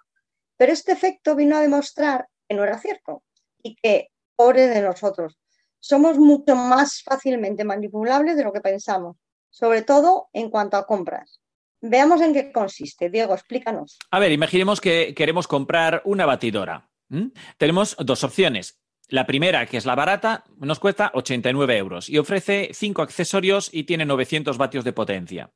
[0.58, 3.24] Pero este efecto vino a demostrar que no era cierto
[3.62, 5.38] y que, pobre de nosotros,
[5.80, 9.17] somos mucho más fácilmente manipulables de lo que pensamos,
[9.50, 11.41] sobre todo en cuanto a compras.
[11.82, 13.10] Veamos en qué consiste.
[13.10, 13.98] Diego, explícanos.
[14.10, 16.89] A ver, imaginemos que queremos comprar una batidora.
[17.58, 18.80] Tenemos dos opciones.
[19.10, 23.84] La primera, que es la barata, nos cuesta 89 euros y ofrece cinco accesorios y
[23.84, 25.52] tiene 900 vatios de potencia.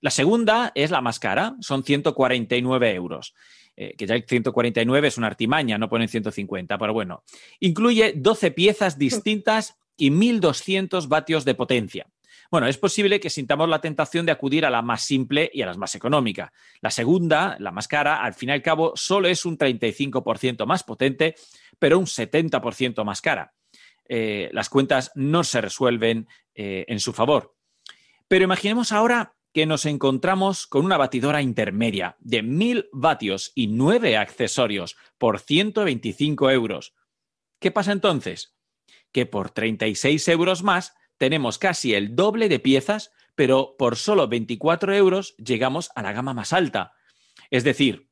[0.00, 3.34] La segunda es la más cara, son 149 euros.
[3.76, 7.24] Eh, que ya el 149 es una artimaña, no ponen 150, pero bueno.
[7.58, 12.06] Incluye 12 piezas distintas y 1200 vatios de potencia.
[12.50, 15.66] Bueno, es posible que sintamos la tentación de acudir a la más simple y a
[15.66, 16.52] la más económica.
[16.80, 20.82] La segunda, la más cara, al fin y al cabo, solo es un 35% más
[20.82, 21.34] potente,
[21.78, 23.52] pero un 70% más cara.
[24.06, 27.56] Eh, las cuentas no se resuelven eh, en su favor.
[28.28, 34.16] Pero imaginemos ahora que nos encontramos con una batidora intermedia de 1000 vatios y 9
[34.16, 36.94] accesorios por 125 euros.
[37.60, 38.56] ¿Qué pasa entonces?
[39.12, 44.94] Que por 36 euros más tenemos casi el doble de piezas, pero por solo 24
[44.94, 46.92] euros llegamos a la gama más alta.
[47.50, 48.08] Es decir,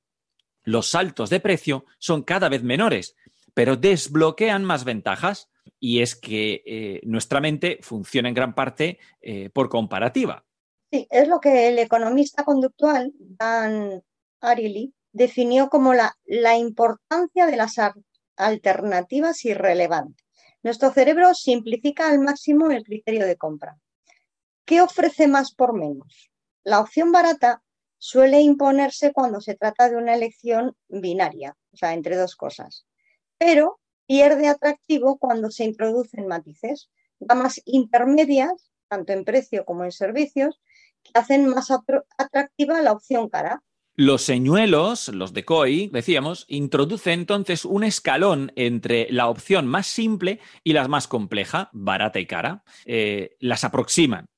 [0.65, 3.17] los saltos de precio son cada vez menores,
[3.55, 9.51] pero desbloquean más ventajas y es que eh, nuestra mente funciona en gran parte eh,
[9.51, 10.45] por comparativa.
[10.91, 14.03] Sí, es lo que el economista conductual Dan
[14.41, 17.77] Ariely definió como la, la importancia de las
[18.37, 20.22] alternativas irrelevantes.
[20.63, 23.79] Nuestro cerebro simplifica al máximo el criterio de compra.
[24.65, 26.31] ¿Qué ofrece más por menos?
[26.63, 27.63] La opción barata
[27.99, 32.87] suele imponerse cuando se trata de una elección binaria, o sea, entre dos cosas,
[33.39, 40.61] pero pierde atractivo cuando se introducen matices, gamas intermedias, tanto en precio como en servicios,
[41.03, 41.71] que hacen más
[42.19, 43.63] atractiva la opción cara.
[43.95, 50.73] Los señuelos, los decoy, decíamos, introducen entonces un escalón entre la opción más simple y
[50.73, 52.65] la más compleja, barata y cara.
[52.87, 54.31] Eh, las aproximan.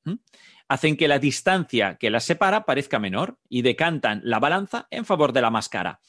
[0.67, 5.33] Hacen que la distancia que las separa parezca menor y decantan la balanza en favor
[5.33, 6.01] de la más cara.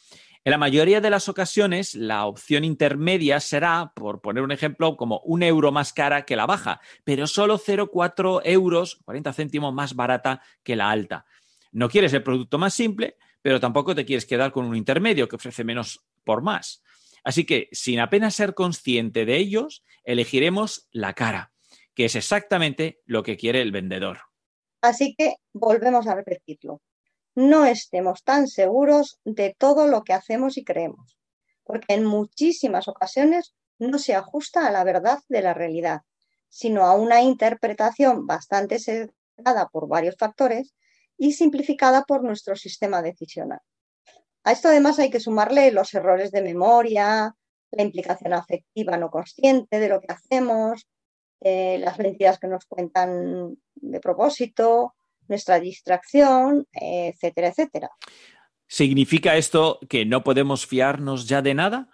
[0.44, 5.20] En la mayoría de las ocasiones, la opción intermedia será, por poner un ejemplo, como
[5.20, 10.42] un euro más cara que la baja, pero solo 0,4 euros, 40 céntimos más barata
[10.64, 11.26] que la alta.
[11.72, 15.36] No quieres el producto más simple, pero tampoco te quieres quedar con un intermedio que
[15.36, 16.82] ofrece menos por más.
[17.24, 21.54] Así que, sin apenas ser consciente de ellos, elegiremos la cara,
[21.94, 24.22] que es exactamente lo que quiere el vendedor.
[24.82, 26.82] Así que volvemos a repetirlo
[27.36, 31.16] no estemos tan seguros de todo lo que hacemos y creemos,
[31.64, 36.02] porque en muchísimas ocasiones no se ajusta a la verdad de la realidad,
[36.50, 40.74] sino a una interpretación bastante sesgada por varios factores
[41.18, 43.60] y simplificada por nuestro sistema decisional.
[44.44, 47.36] A esto además hay que sumarle los errores de memoria,
[47.72, 50.88] la implicación afectiva no consciente de lo que hacemos,
[51.42, 54.96] eh, las mentiras que nos cuentan de propósito,
[55.28, 57.90] nuestra distracción, etcétera, etcétera.
[58.68, 61.90] ¿Significa esto que no podemos fiarnos ya de nada?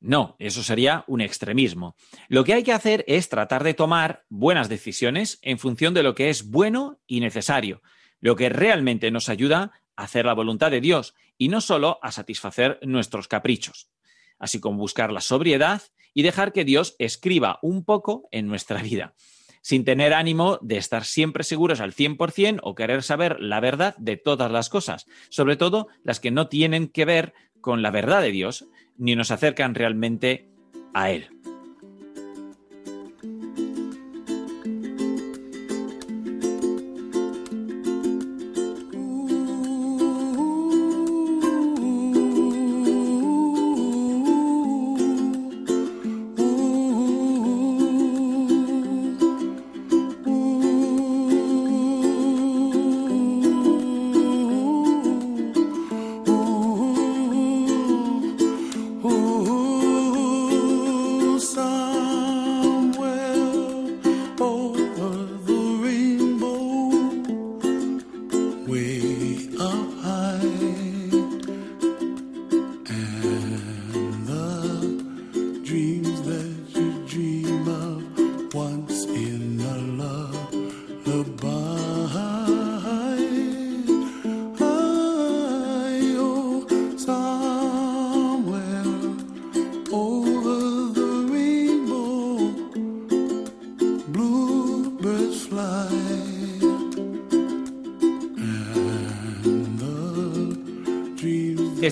[0.00, 1.94] No, eso sería un extremismo.
[2.28, 6.14] Lo que hay que hacer es tratar de tomar buenas decisiones en función de lo
[6.14, 7.82] que es bueno y necesario,
[8.22, 12.12] lo que realmente nos ayuda a hacer la voluntad de Dios y no solo a
[12.12, 13.90] satisfacer nuestros caprichos,
[14.38, 15.82] así como buscar la sobriedad
[16.14, 19.14] y dejar que Dios escriba un poco en nuestra vida,
[19.60, 24.16] sin tener ánimo de estar siempre seguros al 100% o querer saber la verdad de
[24.16, 28.30] todas las cosas, sobre todo las que no tienen que ver con la verdad de
[28.30, 30.48] Dios, ni nos acercan realmente
[30.94, 31.41] a Él.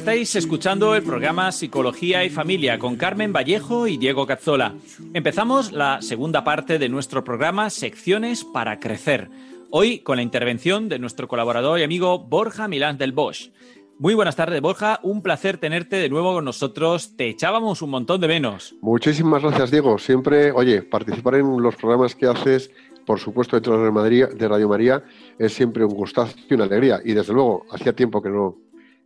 [0.01, 4.75] Estáis escuchando el programa Psicología y Familia con Carmen Vallejo y Diego Cazzola.
[5.13, 9.29] Empezamos la segunda parte de nuestro programa Secciones para Crecer.
[9.71, 13.51] Hoy con la intervención de nuestro colaborador y amigo Borja Milán del Bosch.
[13.99, 15.01] Muy buenas tardes, Borja.
[15.03, 17.15] Un placer tenerte de nuevo con nosotros.
[17.19, 18.75] Te echábamos un montón de menos.
[18.81, 19.99] Muchísimas gracias, Diego.
[19.99, 22.71] Siempre, oye, participar en los programas que haces,
[23.05, 25.05] por supuesto, dentro de Radio María, de Radio María
[25.39, 27.03] es siempre un gustazo y una alegría.
[27.05, 28.57] Y desde luego, hacía tiempo que no,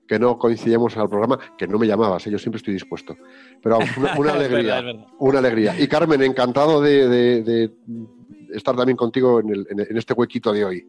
[0.06, 2.30] que no coincidíamos al programa, que no me llamabas, ¿eh?
[2.30, 3.16] yo siempre estoy dispuesto.
[3.62, 3.78] Pero
[4.18, 5.06] una, Es alegría, verdad, es verdad.
[5.18, 5.74] una alegría.
[5.80, 7.70] Y Carmen, encantado de, de- de
[8.54, 10.86] estar también contigo en, el- en- en este huequito de hoy.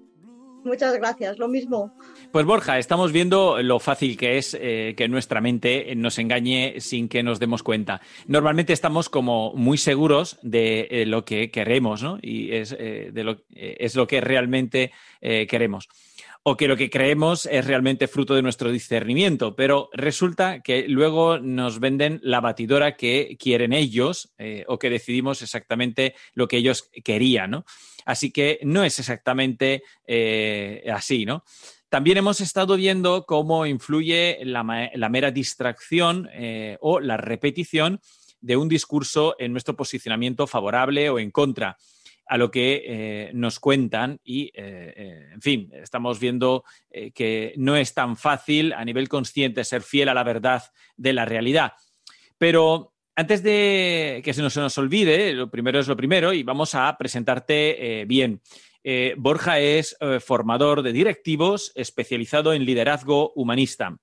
[0.63, 1.93] Muchas gracias, lo mismo.
[2.32, 7.08] Pues Borja, estamos viendo lo fácil que es eh, que nuestra mente nos engañe sin
[7.08, 8.01] que nos demos cuenta.
[8.25, 12.17] Normalmente estamos como muy seguros de eh, lo que queremos, ¿no?
[12.19, 15.88] Y es, eh, de lo, eh, es lo que realmente eh, queremos.
[16.47, 21.39] O que lo que creemos es realmente fruto de nuestro discernimiento, pero resulta que luego
[21.39, 26.91] nos venden la batidora que quieren ellos eh, o que decidimos exactamente lo que ellos
[27.03, 27.65] querían, ¿no?
[28.05, 31.43] Así que no es exactamente eh, así, ¿no?
[31.89, 38.01] También hemos estado viendo cómo influye la, mera distracción eh, o la repetición
[38.39, 41.75] de un discurso en nuestro posicionamiento favorable o en contra
[42.28, 46.64] a lo que eh, nos cuentan y, eh, eh, en fin, estamos viendo
[47.14, 50.64] que no es tan fácil a nivel consciente ser fiel a la verdad
[50.96, 51.74] de la realidad.
[52.38, 56.44] Pero antes de que se nos, se nos olvide, lo primero es lo primero y
[56.44, 58.42] vamos a presentarte bien.
[59.17, 63.98] Borja es formador de directivos especializado en liderazgo humanista.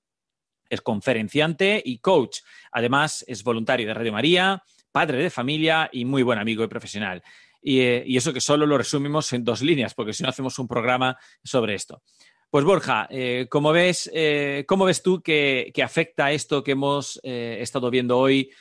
[0.69, 2.39] Es conferenciante y coach.
[2.71, 7.23] Además, es voluntario de Radio María, padre de familia y muy buen amigo y profesional.
[7.63, 10.59] Y, eh, y eso que solo lo resumimos en dos líneas, porque si no hacemos
[10.59, 12.03] un programa sobre esto.
[12.49, 17.19] Pues Borja, eh, ¿cómo, ves, eh, ¿cómo ves tú que, que afecta esto que hemos
[17.23, 18.51] estado viendo hoy,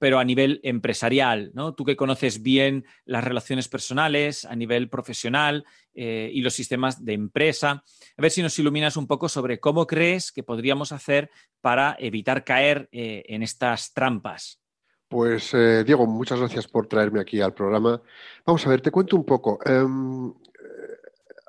[0.00, 1.52] pero a nivel empresarial?
[1.54, 1.72] ¿no?
[1.74, 5.64] Tú que conoces bien las relaciones personales a nivel profesional
[5.94, 7.84] y los sistemas de empresa,
[8.16, 11.30] a ver si nos iluminas un poco sobre cómo crees que podríamos hacer
[11.60, 14.59] para evitar caer en estas trampas.
[15.10, 18.00] Pues eh, Diego, muchas gracias por traerme aquí al programa.
[18.46, 19.58] Vamos a ver, te cuento un poco.
[19.66, 20.32] Em, eh,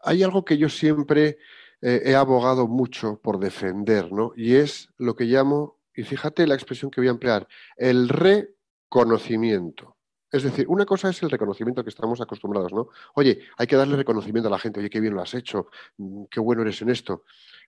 [0.02, 1.38] hay algo que yo siempre
[1.80, 4.34] eh, he abogado mucho por defender, ¿no?
[4.36, 7.48] Y es lo que llamo, y fíjate la expresión que voy a emplear,
[7.78, 9.96] el reconocimiento.
[10.32, 12.90] Es decir, una cosa es el reconocimiento que estamos acostumbrados, ¿no?
[13.14, 16.24] Oye, hay que darle reconocimiento a la gente, oye, qué bien lo has hecho, mm,
[16.32, 17.26] qué bueno eres en esto.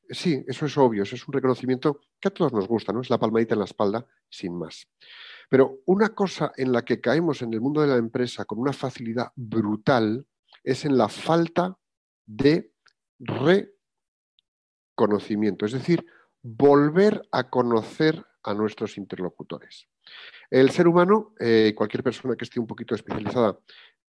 [0.09, 3.01] Sí, eso es obvio, eso es un reconocimiento que a todos nos gusta, ¿no?
[3.01, 4.87] Es la palmadita en la espalda, sin más.
[5.53, 8.73] Pero una cosa en la que caemos en el mundo de la empresa con una
[8.73, 10.25] facilidad brutal
[10.63, 11.77] es en la falta
[12.25, 12.73] de
[13.19, 16.03] reconocimiento, es decir,
[16.41, 19.87] volver a conocer a nuestros interlocutores.
[20.49, 23.55] El ser humano, eh, cualquier persona que esté un poquito especializada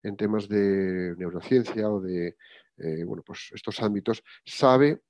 [0.04, 2.36] en temas de neurociencia o de
[2.80, 5.04] eh, bueno, pues estos ámbitos, sabe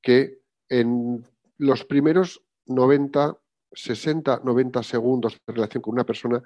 [0.00, 0.38] que
[0.70, 1.22] en
[1.58, 3.38] los primeros 90,
[3.76, 6.42] 60, 90 segundos de relación con una persona,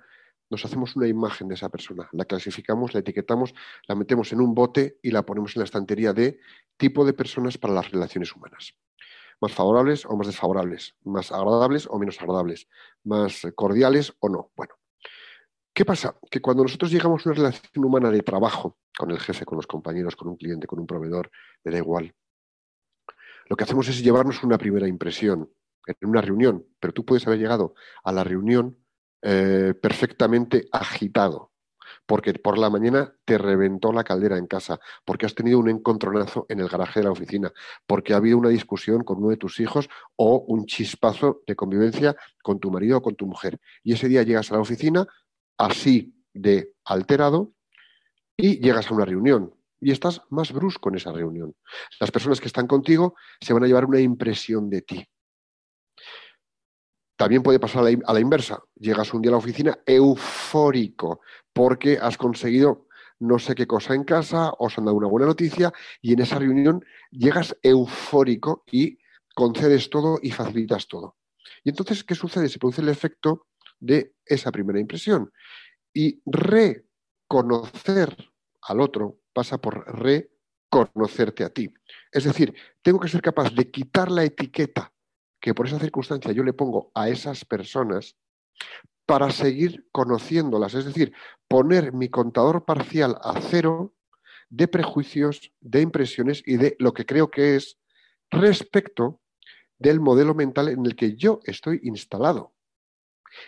[0.50, 3.54] nos hacemos una imagen de esa persona, la clasificamos, la etiquetamos,
[3.86, 6.40] la metemos en un bote y la ponemos en la estantería de
[6.76, 8.74] tipo de personas para las relaciones humanas.
[9.40, 12.68] Más favorables o más desfavorables, más agradables o menos agradables,
[13.04, 14.50] más cordiales o no.
[14.56, 14.74] Bueno,
[15.72, 16.18] ¿Qué pasa?
[16.30, 19.68] Que cuando nosotros llegamos a una relación humana de trabajo, con el jefe, con los
[19.68, 21.30] compañeros, con un cliente, con un proveedor,
[21.64, 22.12] me da igual,
[23.46, 25.50] lo que hacemos es llevarnos una primera impresión
[25.86, 27.74] en una reunión, pero tú puedes haber llegado
[28.04, 28.78] a la reunión
[29.22, 31.52] eh, perfectamente agitado,
[32.06, 36.46] porque por la mañana te reventó la caldera en casa, porque has tenido un encontronazo
[36.48, 37.52] en el garaje de la oficina,
[37.86, 42.16] porque ha habido una discusión con uno de tus hijos o un chispazo de convivencia
[42.42, 43.60] con tu marido o con tu mujer.
[43.82, 45.06] Y ese día llegas a la oficina
[45.58, 47.52] así de alterado
[48.36, 51.54] y llegas a una reunión y estás más brusco en esa reunión.
[51.98, 55.08] Las personas que están contigo se van a llevar una impresión de ti.
[57.20, 58.62] También puede pasar a la, inversa.
[58.76, 61.20] Llegas un día a la oficina eufórico
[61.52, 62.86] porque has conseguido
[63.18, 66.38] no sé qué cosa en casa, os han dado una buena noticia y en esa
[66.38, 68.96] reunión llegas eufórico y
[69.34, 71.18] concedes todo y facilitas todo.
[71.62, 72.48] Y entonces, ¿qué sucede?
[72.48, 73.48] Se produce el efecto
[73.78, 75.30] de esa primera impresión.
[75.92, 78.16] Y reconocer
[78.62, 81.70] al otro pasa por reconocerte a ti.
[82.12, 84.90] Es decir, tengo que ser capaz de quitar la etiqueta
[85.40, 88.16] que por esa circunstancia yo le pongo a esas personas
[89.06, 91.12] para seguir conociéndolas, es decir,
[91.48, 93.94] poner mi contador parcial a cero
[94.50, 97.78] de prejuicios, de impresiones y de lo que creo que es
[98.30, 99.20] respecto
[99.78, 102.52] del modelo mental en el que yo estoy instalado.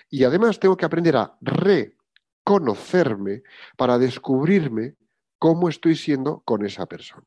[0.09, 3.43] Y además tengo que aprender a reconocerme
[3.77, 4.97] para descubrirme
[5.39, 7.27] cómo estoy siendo con esa persona.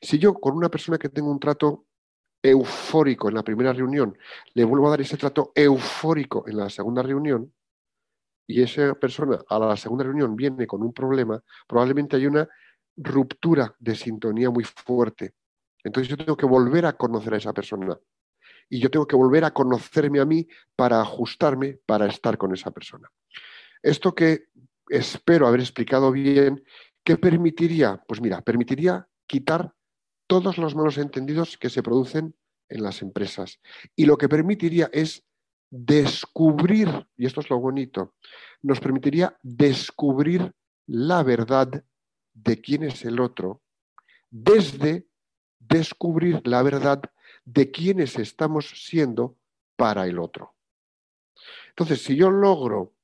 [0.00, 1.86] Si yo con una persona que tengo un trato
[2.42, 4.16] eufórico en la primera reunión,
[4.54, 7.52] le vuelvo a dar ese trato eufórico en la segunda reunión,
[8.46, 12.48] y esa persona a la segunda reunión viene con un problema, probablemente hay una
[12.96, 15.34] ruptura de sintonía muy fuerte.
[15.84, 17.96] Entonces yo tengo que volver a conocer a esa persona.
[18.68, 22.72] Y yo tengo que volver a conocerme a mí para ajustarme, para estar con esa
[22.72, 23.08] persona.
[23.82, 24.48] Esto que
[24.88, 26.64] espero haber explicado bien,
[27.04, 28.02] ¿qué permitiría?
[28.06, 29.72] Pues mira, permitiría quitar
[30.30, 32.36] todos los malos entendidos que se producen
[32.68, 33.58] en las empresas.
[33.96, 35.24] Y lo que permitiría es
[35.70, 38.14] descubrir, y esto es lo bonito,
[38.62, 40.52] nos permitiría descubrir
[40.86, 41.84] la verdad
[42.32, 43.60] de quién es el otro
[44.30, 45.08] desde
[45.58, 47.02] descubrir la verdad
[47.44, 49.36] de quiénes estamos siendo
[49.74, 50.54] para el otro.
[51.70, 52.94] Entonces, si yo logro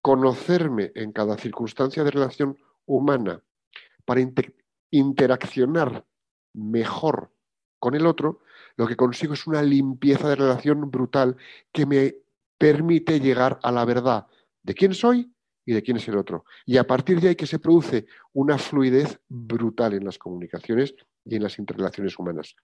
[0.00, 2.56] conocerme en cada circunstancia de relación
[2.86, 3.42] humana
[4.06, 4.56] para inter
[4.90, 6.06] interaccionar
[6.52, 7.32] mejor
[7.78, 8.40] con el otro,
[8.76, 11.36] lo que consigo es una limpieza de relación brutal
[11.72, 12.14] que me
[12.58, 14.26] permite llegar a la verdad
[14.62, 15.32] de quién soy
[15.64, 16.44] y de quién es el otro.
[16.66, 20.94] Y a partir de ahí que se produce una fluidez brutal en las comunicaciones
[21.24, 22.54] y en las interrelaciones humanas.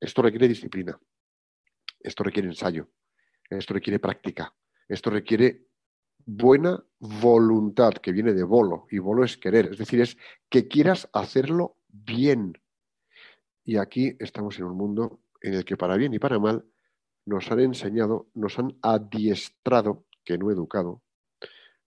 [0.00, 0.98] Esto requiere disciplina,
[2.00, 2.88] esto requiere ensayo,
[3.48, 4.54] esto requiere práctica,
[4.88, 5.66] esto requiere
[6.26, 10.16] buena voluntad, que viene de bolo, y bolo es querer, es decir, es
[10.48, 12.60] que quieras hacerlo bien.
[13.64, 16.64] Y aquí estamos en un mundo en el que para bien y para mal
[17.26, 21.02] nos han enseñado, nos han adiestrado, que no educado,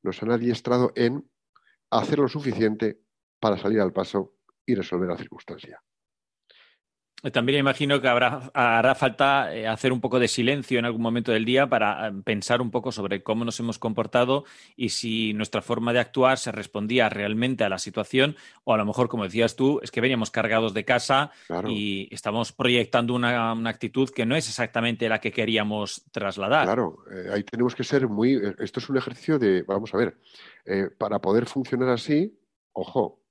[0.01, 1.29] nos han adiestrado en
[1.91, 3.01] hacer lo suficiente
[3.39, 4.35] para salir al paso
[4.65, 5.81] y resolver la circunstancia.
[7.33, 11.31] También imagino que habrá, hará falta eh, hacer un poco de silencio en algún momento
[11.31, 14.45] del día para eh, pensar un poco sobre cómo nos hemos comportado
[14.75, 18.85] y si nuestra forma de actuar se respondía realmente a la situación o a lo
[18.85, 21.69] mejor, como decías tú, es que veníamos cargados de casa claro.
[21.71, 26.65] y estamos proyectando una, una, actitud que no es exactamente la que queríamos trasladar.
[26.65, 28.39] Claro, eh, ahí tenemos que ser muy...
[28.59, 30.17] Esto es un ejercicio de, vamos a ver,
[30.65, 32.39] eh, para poder funcionar así,
[32.73, 33.23] ojo,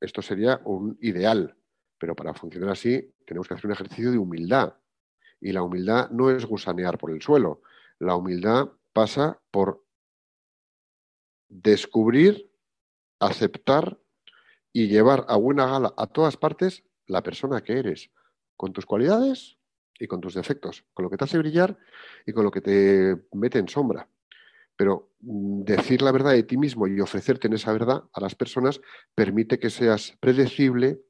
[0.00, 1.54] esto sería un ideal
[1.98, 4.74] pero para funcionar así tenemos que hacer un ejercicio de humildad.
[5.40, 7.62] Y la humildad no es gusanear por el suelo.
[7.98, 9.84] La humildad pasa por
[11.48, 12.50] descubrir,
[13.20, 13.98] aceptar
[14.72, 18.10] y llevar a buena gala a todas partes la persona que eres,
[18.56, 19.56] con tus cualidades
[19.98, 21.78] y con tus defectos, con lo que te hace brillar
[22.26, 24.08] y con lo que te mete en sombra.
[24.76, 28.34] Pero mm, decir la verdad de ti mismo y ofrecerte en esa verdad a las
[28.34, 28.80] personas
[29.14, 31.00] permite que seas predecible,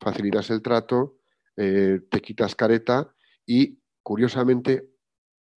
[0.00, 1.18] facilitas el trato,
[1.56, 3.14] eh, te quitas careta
[3.46, 4.90] y, curiosamente,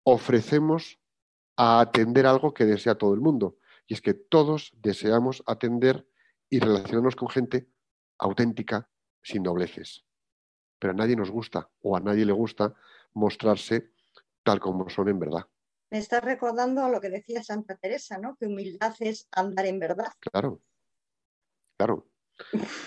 [0.05, 1.01] ofrecemos
[1.57, 3.59] a atender algo que desea todo el mundo.
[3.87, 6.07] Y es que todos deseamos atender
[6.51, 7.69] y relacionarnos con gente
[8.19, 8.91] auténtica,
[9.23, 10.05] sin dobleces.
[10.79, 12.75] Pero a nadie nos gusta o a nadie le gusta
[13.15, 13.93] mostrarse
[14.45, 15.47] tal como son en verdad.
[15.91, 18.37] Me estás recordando lo que decía Santa Teresa, ¿no?
[18.37, 20.13] Que humildad es andar en verdad.
[20.21, 20.63] Claro,
[21.79, 22.07] claro,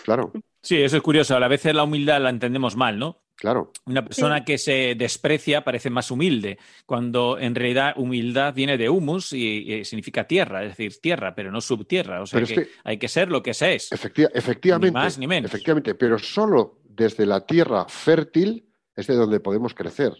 [0.04, 0.32] claro.
[0.62, 1.36] Sí, eso es curioso.
[1.36, 3.24] A veces la humildad la entendemos mal, ¿no?
[3.36, 3.72] Claro.
[3.88, 9.34] Una persona que se desprecia parece más humilde, cuando en realidad humildad viene de humus
[9.34, 12.22] y, y significa tierra, es decir, tierra, pero no subtierra.
[12.22, 13.92] O sea que, que- hay que ser lo que se es.
[13.92, 14.88] Efecti- efectivamente.
[14.92, 15.50] Ni más ni menos.
[15.52, 20.14] Efectivamente, pero solo desde la tierra fértil es de donde podemos crecer.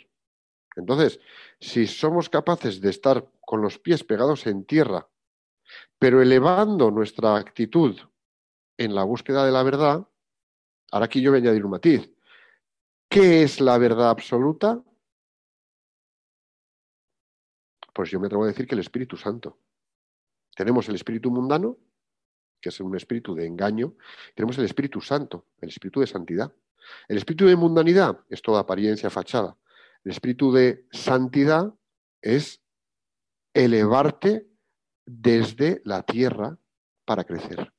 [0.76, 1.20] Entonces,
[1.60, 5.08] si somos capaces de estar con los pies pegados en tierra,
[6.00, 8.00] pero elevando nuestra actitud
[8.78, 10.08] en la búsqueda de la verdad,
[10.92, 12.10] ahora aquí yo voy a añadir un matiz.
[13.10, 14.82] ¿Qué es la verdad absoluta?
[17.94, 19.58] Pues yo me atrevo a decir que el Espíritu Santo.
[20.56, 21.78] Tenemos el espíritu mundano,
[22.62, 23.96] que es un espíritu de engaño,
[24.36, 26.54] tenemos el Espíritu Santo, el espíritu de santidad.
[27.08, 29.58] El espíritu de mundanidad es toda apariencia, fachada.
[30.04, 31.74] El espíritu de santidad
[32.22, 32.62] es
[33.54, 34.48] elevarte
[35.06, 36.58] desde la tierra
[37.06, 37.74] para crecer.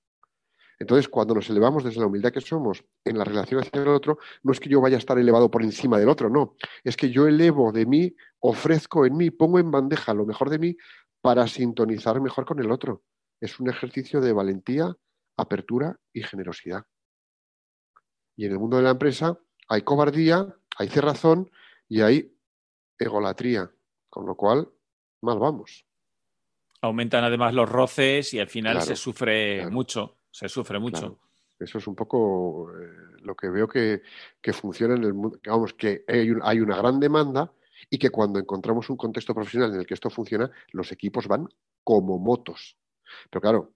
[0.83, 4.19] Entonces, cuando nos elevamos desde la humildad que somos en la relación hacia el otro,
[4.43, 6.57] no es que yo vaya a estar elevado por encima del otro, no.
[6.83, 10.59] Es que yo elevo de mí, ofrezco en mí, pongo en bandeja lo mejor de
[10.59, 10.77] mí
[11.21, 13.05] para sintonizar mejor con el otro.
[13.41, 14.93] Es un ejercicio de valentía,
[15.37, 16.85] apertura y generosidad.
[18.37, 21.49] Y en el mundo de la empresa hay cobardía, hay cerrazón
[21.89, 22.37] y hay
[22.99, 23.71] egolatría,
[24.11, 24.69] con lo cual
[25.21, 25.87] mal vamos.
[26.81, 29.71] Aumentan además los roces y al final Claro, se sufre claro.
[29.71, 31.19] mucho, se sufre mucho.
[31.61, 32.89] Eso es un poco eh,
[33.21, 34.03] lo que veo que,
[34.41, 35.39] que funciona en el mundo.
[35.47, 37.53] Vamos, que hay, un- hay una gran demanda
[37.89, 41.47] y que cuando encontramos un contexto profesional en el que esto funciona, los equipos van
[41.85, 42.77] como motos.
[43.31, 43.75] Pero claro,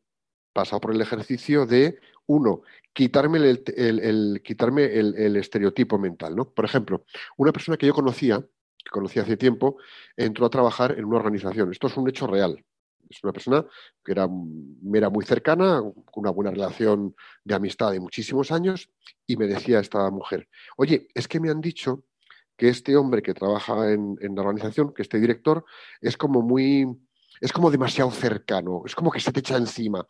[0.52, 6.34] pasa por el ejercicio de, uno, quitarme el, el- el- quitarme el, el estereotipo mental.
[6.34, 6.48] ¿no?
[6.50, 7.04] Por ejemplo,
[7.36, 9.76] una persona que yo conocía, que conocí hace tiempo,
[10.16, 11.70] entró a trabajar en una organización.
[11.70, 12.64] Esto es un hecho real.
[13.08, 13.64] Es una persona
[14.04, 18.90] que era, me era muy cercana, con una buena relación de amistad de muchísimos años,
[19.26, 22.04] y me decía esta mujer, oye, es que me han dicho
[22.56, 25.64] que este hombre que trabaja en, la organización, que este director,
[26.00, 26.86] es como muy,
[27.40, 30.06] es como demasiado cercano, es como que se te echa encima.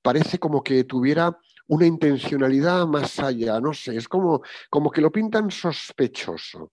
[0.00, 1.38] Parece como que tuviera
[1.68, 6.72] una intencionalidad más allá, no sé, es como, como que lo pintan sospechoso.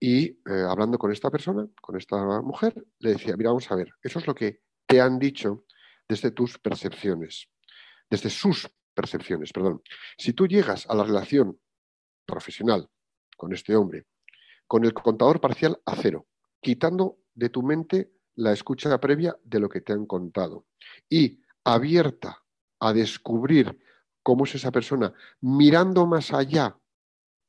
[0.00, 3.90] Y eh, hablando con esta persona, con esta mujer, le decía, mira, vamos a ver,
[4.02, 5.66] eso es lo que te han dicho
[6.08, 7.48] desde tus percepciones,
[8.10, 9.82] desde sus percepciones, perdón.
[10.16, 11.60] Si tú llegas a la relación
[12.26, 12.88] profesional
[13.36, 14.06] con este hombre,
[14.66, 16.26] con el contador parcial a cero,
[16.60, 20.66] quitando de tu mente la escucha previa de lo que te han contado
[21.08, 22.42] y abierta
[22.80, 23.78] a descubrir
[24.22, 26.78] cómo es esa persona, mirando más allá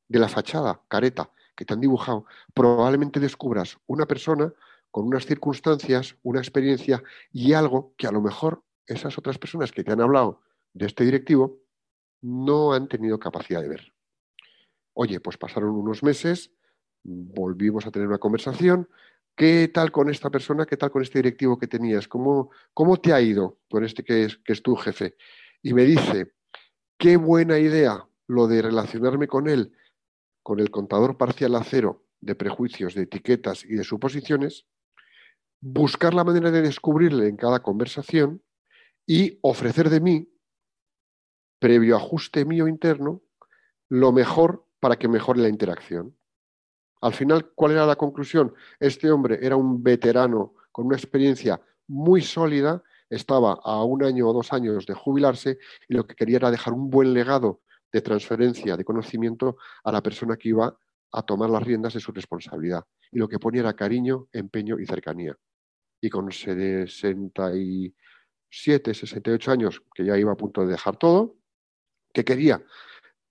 [0.08, 4.52] de la fachada, careta, que te han dibujado, probablemente descubras una persona
[4.90, 9.84] con unas circunstancias, una experiencia y algo que a lo mejor esas otras personas que
[9.84, 10.40] te han hablado
[10.72, 11.60] de este directivo
[12.22, 13.92] no han tenido capacidad de ver.
[14.94, 16.50] Oye, pues pasaron unos meses,
[17.02, 18.88] volvimos a tener una conversación.
[19.36, 20.66] ¿Qué tal con esta persona?
[20.66, 22.08] ¿Qué tal con este directivo que tenías?
[22.08, 25.16] ¿Cómo, cómo te ha ido con este que es, que es tu jefe?
[25.62, 26.32] Y me dice,
[26.98, 29.72] qué buena idea lo de relacionarme con él,
[30.42, 34.66] con el contador parcial a cero de prejuicios, de etiquetas y de suposiciones,
[35.60, 38.42] buscar la manera de descubrirle en cada conversación
[39.06, 40.32] y ofrecer de mí,
[41.58, 43.22] previo ajuste mío interno,
[43.88, 46.16] lo mejor para que mejore la interacción.
[47.02, 48.54] Al final, ¿cuál era la conclusión?
[48.78, 54.32] Este hombre era un veterano con una experiencia muy sólida, estaba a un año o
[54.32, 55.58] dos años de jubilarse
[55.88, 60.02] y lo que quería era dejar un buen legado de transferencia de conocimiento a la
[60.02, 60.78] persona que iba
[61.12, 62.84] a tomar las riendas de su responsabilidad.
[63.10, 65.36] Y lo que ponía era cariño, empeño y cercanía.
[66.00, 71.36] Y con 67, 68 años, que ya iba a punto de dejar todo,
[72.12, 72.64] que quería?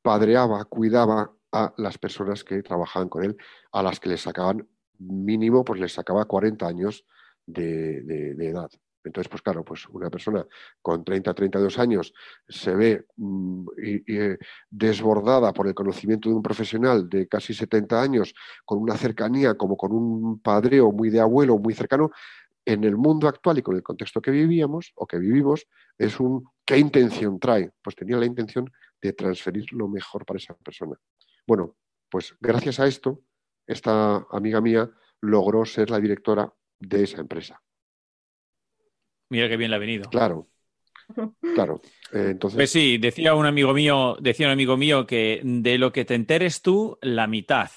[0.01, 3.37] Padreaba, cuidaba a las personas que trabajaban con él,
[3.71, 4.67] a las que le sacaban
[4.99, 7.05] mínimo, pues les sacaba 40 años
[7.45, 8.69] de, edad.
[9.03, 10.45] Entonces, pues claro, pues una persona
[10.81, 12.13] con 30, 32 años
[12.47, 14.03] se ve mm, y,
[14.69, 18.33] desbordada por el conocimiento de un profesional de casi 70 años,
[18.65, 22.11] con una cercanía como con un padreo muy de abuelo, muy cercano,
[22.65, 25.65] en el mundo actual y con el contexto que vivíamos o que vivimos,
[25.97, 27.71] es un ¿qué intención trae?
[27.81, 28.69] Pues tenía la intención
[29.01, 30.95] de transferir lo mejor para esa persona.
[31.47, 31.77] Bueno,
[32.09, 33.21] pues gracias a esto,
[33.65, 34.89] esta amiga mía
[35.21, 37.61] logró ser la directora de esa empresa.
[39.29, 40.09] Mira qué bien le ha venido.
[40.09, 40.47] Claro,
[41.55, 41.81] claro.
[42.11, 45.91] Eh, entonces, Pues sí, decía un amigo mío, decía un amigo mío que de lo
[45.91, 47.69] que te enteres tú, la mitad.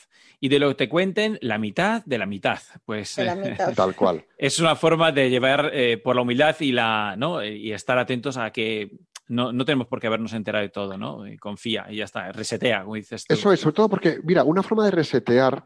[0.45, 2.59] Y de lo que te cuenten, la mitad de la mitad.
[2.85, 3.73] Pues De la mitad.
[3.75, 4.25] tal cual.
[4.37, 7.45] es una forma de llevar eh, por la humildad y la, ¿no?
[7.45, 8.91] y estar atentos a que
[9.29, 11.29] no, no tenemos por qué habernos enterado de todo, ¿no?
[11.29, 13.33] Y confía y ya está, resetea, como dices tú.
[13.33, 15.65] Eso es, sobre todo porque, mira, una forma de resetear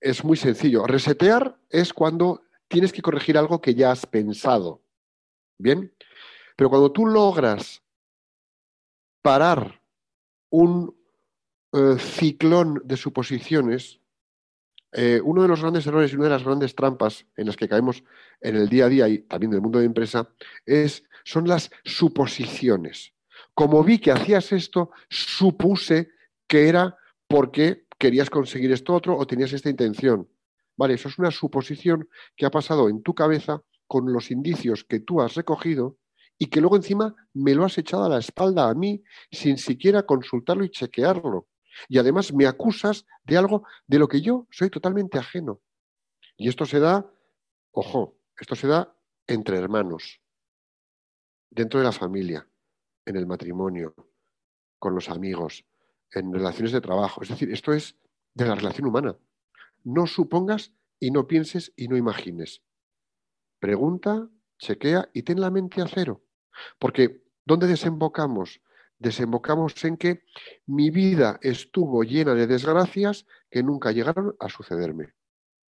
[0.00, 0.86] es muy sencillo.
[0.86, 4.80] Resetear es cuando tienes que corregir algo que ya has pensado.
[5.58, 5.94] ¿Bien?
[6.56, 7.82] Pero cuando tú logras
[9.20, 9.82] parar
[10.48, 10.97] un
[11.72, 14.00] eh, ciclón de suposiciones,
[14.92, 17.68] eh, uno de los grandes errores y una de las grandes trampas en las que
[17.68, 18.02] caemos
[18.40, 20.30] en el día a día y también en el mundo de empresa
[20.64, 23.12] es, son las suposiciones.
[23.54, 26.10] Como vi que hacías esto, supuse
[26.46, 26.96] que era
[27.26, 30.28] porque querías conseguir esto otro o tenías esta intención.
[30.76, 35.00] Vale, eso es una suposición que ha pasado en tu cabeza con los indicios que
[35.00, 35.98] tú has recogido
[36.38, 40.04] y que luego encima me lo has echado a la espalda a mí sin siquiera
[40.04, 41.48] consultarlo y chequearlo.
[41.88, 45.60] Y además me acusas de algo de lo que yo soy totalmente ajeno.
[46.36, 47.10] Y esto se da,
[47.72, 48.94] ojo, esto se da
[49.26, 50.20] entre hermanos,
[51.50, 52.48] dentro de la familia,
[53.04, 53.94] en el matrimonio,
[54.78, 55.64] con los amigos,
[56.12, 57.22] en relaciones de trabajo.
[57.22, 57.96] Es decir, esto es
[58.34, 59.16] de la relación humana.
[59.84, 62.62] No supongas y no pienses y no imagines.
[63.58, 66.24] Pregunta, chequea y ten la mente a cero.
[66.78, 68.60] Porque ¿dónde desembocamos?
[68.98, 70.22] Desembocamos en que
[70.66, 75.14] mi vida estuvo llena de desgracias que nunca llegaron a sucederme.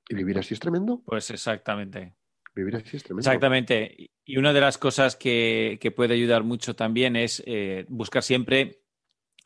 [0.07, 1.01] ¿Y vivir así es tremendo?
[1.05, 2.15] Pues exactamente.
[2.55, 3.27] Vivir así es tremendo.
[3.27, 4.11] Exactamente.
[4.23, 8.84] Y una de las cosas que, que puede ayudar mucho también es eh, buscar siempre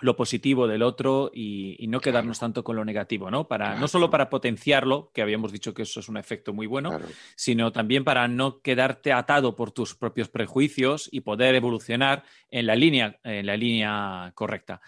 [0.02, 3.48] lo positivo del otro y, y no quedarnos tanto con lo negativo, ¿no?
[3.48, 6.90] Para, No solo para potenciarlo, que habíamos dicho que eso es un efecto muy bueno,
[6.90, 7.06] Claro.
[7.36, 12.76] sino también para no quedarte atado por tus propios prejuicios y poder evolucionar en la
[12.76, 14.82] línea, en la línea correcta.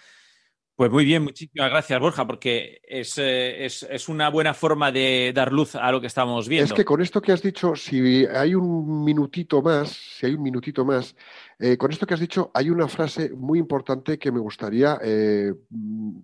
[0.82, 5.32] Pues muy bien, muchísimas gracias, Borja, porque es, eh, es, es una buena forma de
[5.32, 6.66] dar luz a lo que estamos viendo.
[6.66, 10.42] Es que con esto que has dicho, si hay un minutito más, si hay un
[10.42, 11.16] minutito más,
[11.60, 15.54] eh, con esto que has dicho, hay una frase muy importante que me gustaría eh,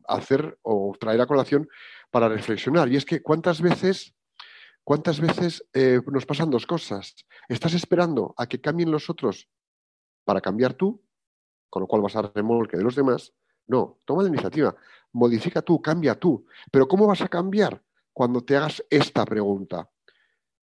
[0.07, 1.69] hacer o traer a colación
[2.09, 2.91] para reflexionar.
[2.91, 4.15] Y es que cuántas veces,
[4.83, 7.13] cuántas veces eh, nos pasan dos cosas.
[7.47, 9.47] Estás esperando a que cambien los otros
[10.25, 11.03] para cambiar tú,
[11.69, 13.35] con lo cual vas a remolque de los demás.
[13.67, 14.75] No, toma la iniciativa,
[15.13, 16.45] modifica tú, cambia tú.
[16.71, 19.89] Pero ¿cómo vas a cambiar cuando te hagas esta pregunta?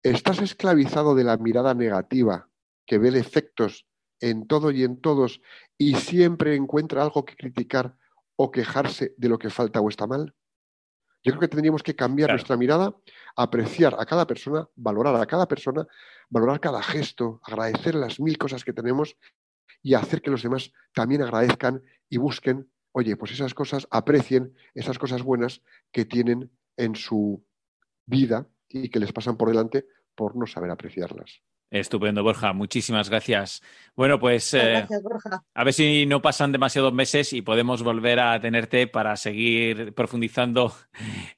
[0.02, 2.48] ¿Estás esclavizado de la mirada negativa
[2.86, 3.86] que ve defectos
[4.20, 5.40] en todo y en todos
[5.78, 7.96] y siempre encuentra algo que criticar
[8.36, 10.34] o quejarse de lo que falta o está mal?
[11.24, 12.38] Yo creo que tendríamos que cambiar Claro.
[12.38, 12.96] nuestra mirada,
[13.36, 15.86] apreciar a cada persona, valorar a cada persona,
[16.28, 19.16] valorar cada gesto, agradecer las mil cosas que tenemos
[19.82, 24.98] y hacer que los demás también agradezcan y busquen, oye, pues esas cosas, aprecien esas
[24.98, 27.44] cosas buenas que tienen en su
[28.06, 31.42] vida y que les pasan por delante por no saber apreciarlas.
[31.72, 32.52] Estupendo, Borja.
[32.52, 33.62] Muchísimas gracias.
[33.96, 35.42] Bueno, pues eh, Gracias, Borja.
[35.54, 40.74] a ver si no pasan demasiados meses y podemos volver a tenerte para seguir profundizando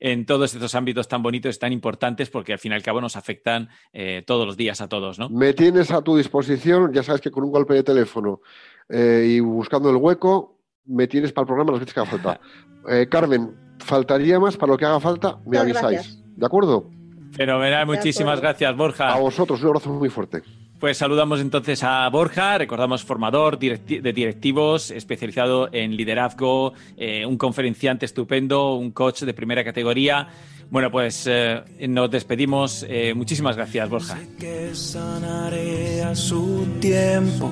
[0.00, 3.00] en todos estos ámbitos tan bonitos y tan importantes, porque al fin y al cabo
[3.00, 5.28] nos afectan eh, todos los días a todos, ¿no?
[5.30, 8.40] Me tienes a tu disposición, ya sabes que con un golpe de teléfono
[8.88, 10.53] eh, y buscando el hueco,
[10.87, 12.41] me tienes para el programa las veces que haga falta.
[12.87, 15.93] Eh, Carmen, faltaría más para lo que haga falta, me Muchas avisáis.
[16.01, 16.22] gracias.
[16.37, 16.91] ¿De acuerdo?
[17.32, 19.11] Fenomenal, muchísimas gracias, Borja.
[19.11, 20.43] A vosotros, un abrazo muy fuerte.
[20.78, 27.39] Pues saludamos entonces a Borja, recordamos formador directi- de directivos, especializado en liderazgo, eh, un
[27.39, 30.28] conferenciante estupendo, un coach de primera categoría.
[30.70, 32.85] Bueno, pues eh, nos despedimos.
[32.87, 34.18] Eh, muchísimas gracias, Borja.
[34.39, 37.49] que sanaré a su tiempo.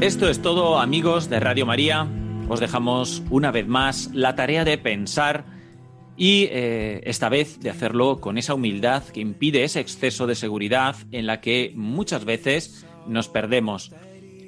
[0.00, 2.06] Esto es todo, amigos de Radio María.
[2.48, 5.44] Os dejamos una vez más la tarea de pensar
[6.16, 10.94] y eh, esta vez de hacerlo con esa humildad que impide ese exceso de seguridad
[11.10, 13.92] en la que muchas veces nos perdemos.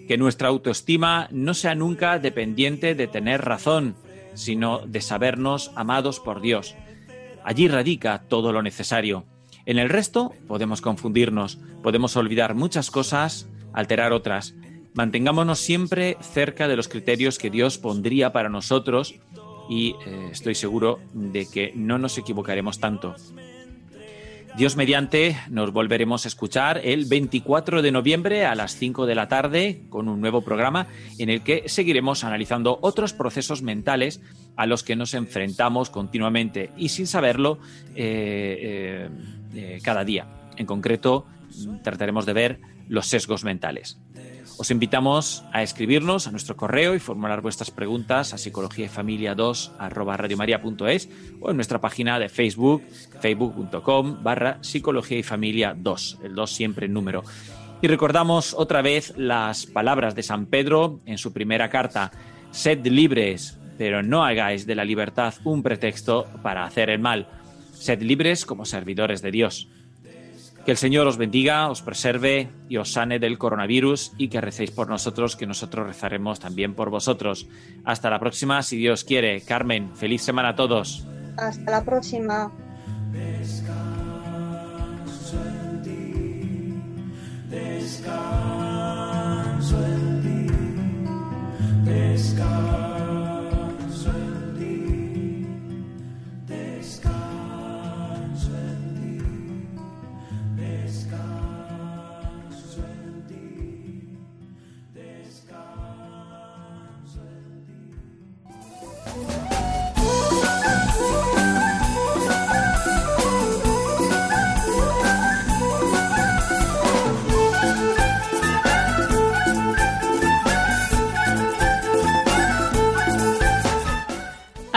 [0.06, 3.96] Que nuestra autoestima no sea nunca dependiente de tener razón,
[4.34, 6.76] sino de sabernos amados por Dios.
[7.42, 9.24] Allí radica todo lo necesario.
[9.66, 14.54] En el resto podemos confundirnos, podemos olvidar muchas cosas, alterar otras.
[14.94, 19.14] Mantengámonos siempre cerca de los criterios que Dios pondría para nosotros
[19.68, 23.14] y eh, estoy seguro de que no nos equivocaremos tanto.
[24.56, 29.28] Dios mediante, nos volveremos a escuchar el 24 de noviembre a las 5 de la
[29.28, 30.88] tarde con un nuevo programa
[31.18, 34.20] en el que seguiremos analizando otros procesos mentales
[34.56, 37.58] a los que nos enfrentamos continuamente y sin saberlo
[37.94, 39.08] eh,
[39.54, 40.26] eh, cada día.
[40.56, 41.26] En concreto,
[41.84, 44.00] trataremos de ver los sesgos mentales.
[44.58, 49.34] Os invitamos a escribirnos a nuestro correo y formular vuestras preguntas a psicología y familia
[49.34, 49.72] 2
[51.40, 52.82] o en nuestra página de Facebook,
[53.20, 57.24] facebook.com barra psicología y familia 2, el 2 siempre en número.
[57.82, 62.10] Y recordamos otra vez las palabras de San Pedro en su primera carta,
[62.50, 67.28] sed libres, pero no hagáis de la libertad un pretexto para hacer el mal.
[67.72, 69.68] Sed libres como servidores de Dios.
[70.70, 74.70] Que el Señor os bendiga, os preserve y os sane del coronavirus y que recéis
[74.70, 77.48] por nosotros, que nosotros rezaremos también por vosotros.
[77.84, 79.40] Hasta la próxima, si Dios quiere.
[79.40, 81.04] Carmen, feliz semana a todos.
[81.36, 82.52] Hasta la próxima.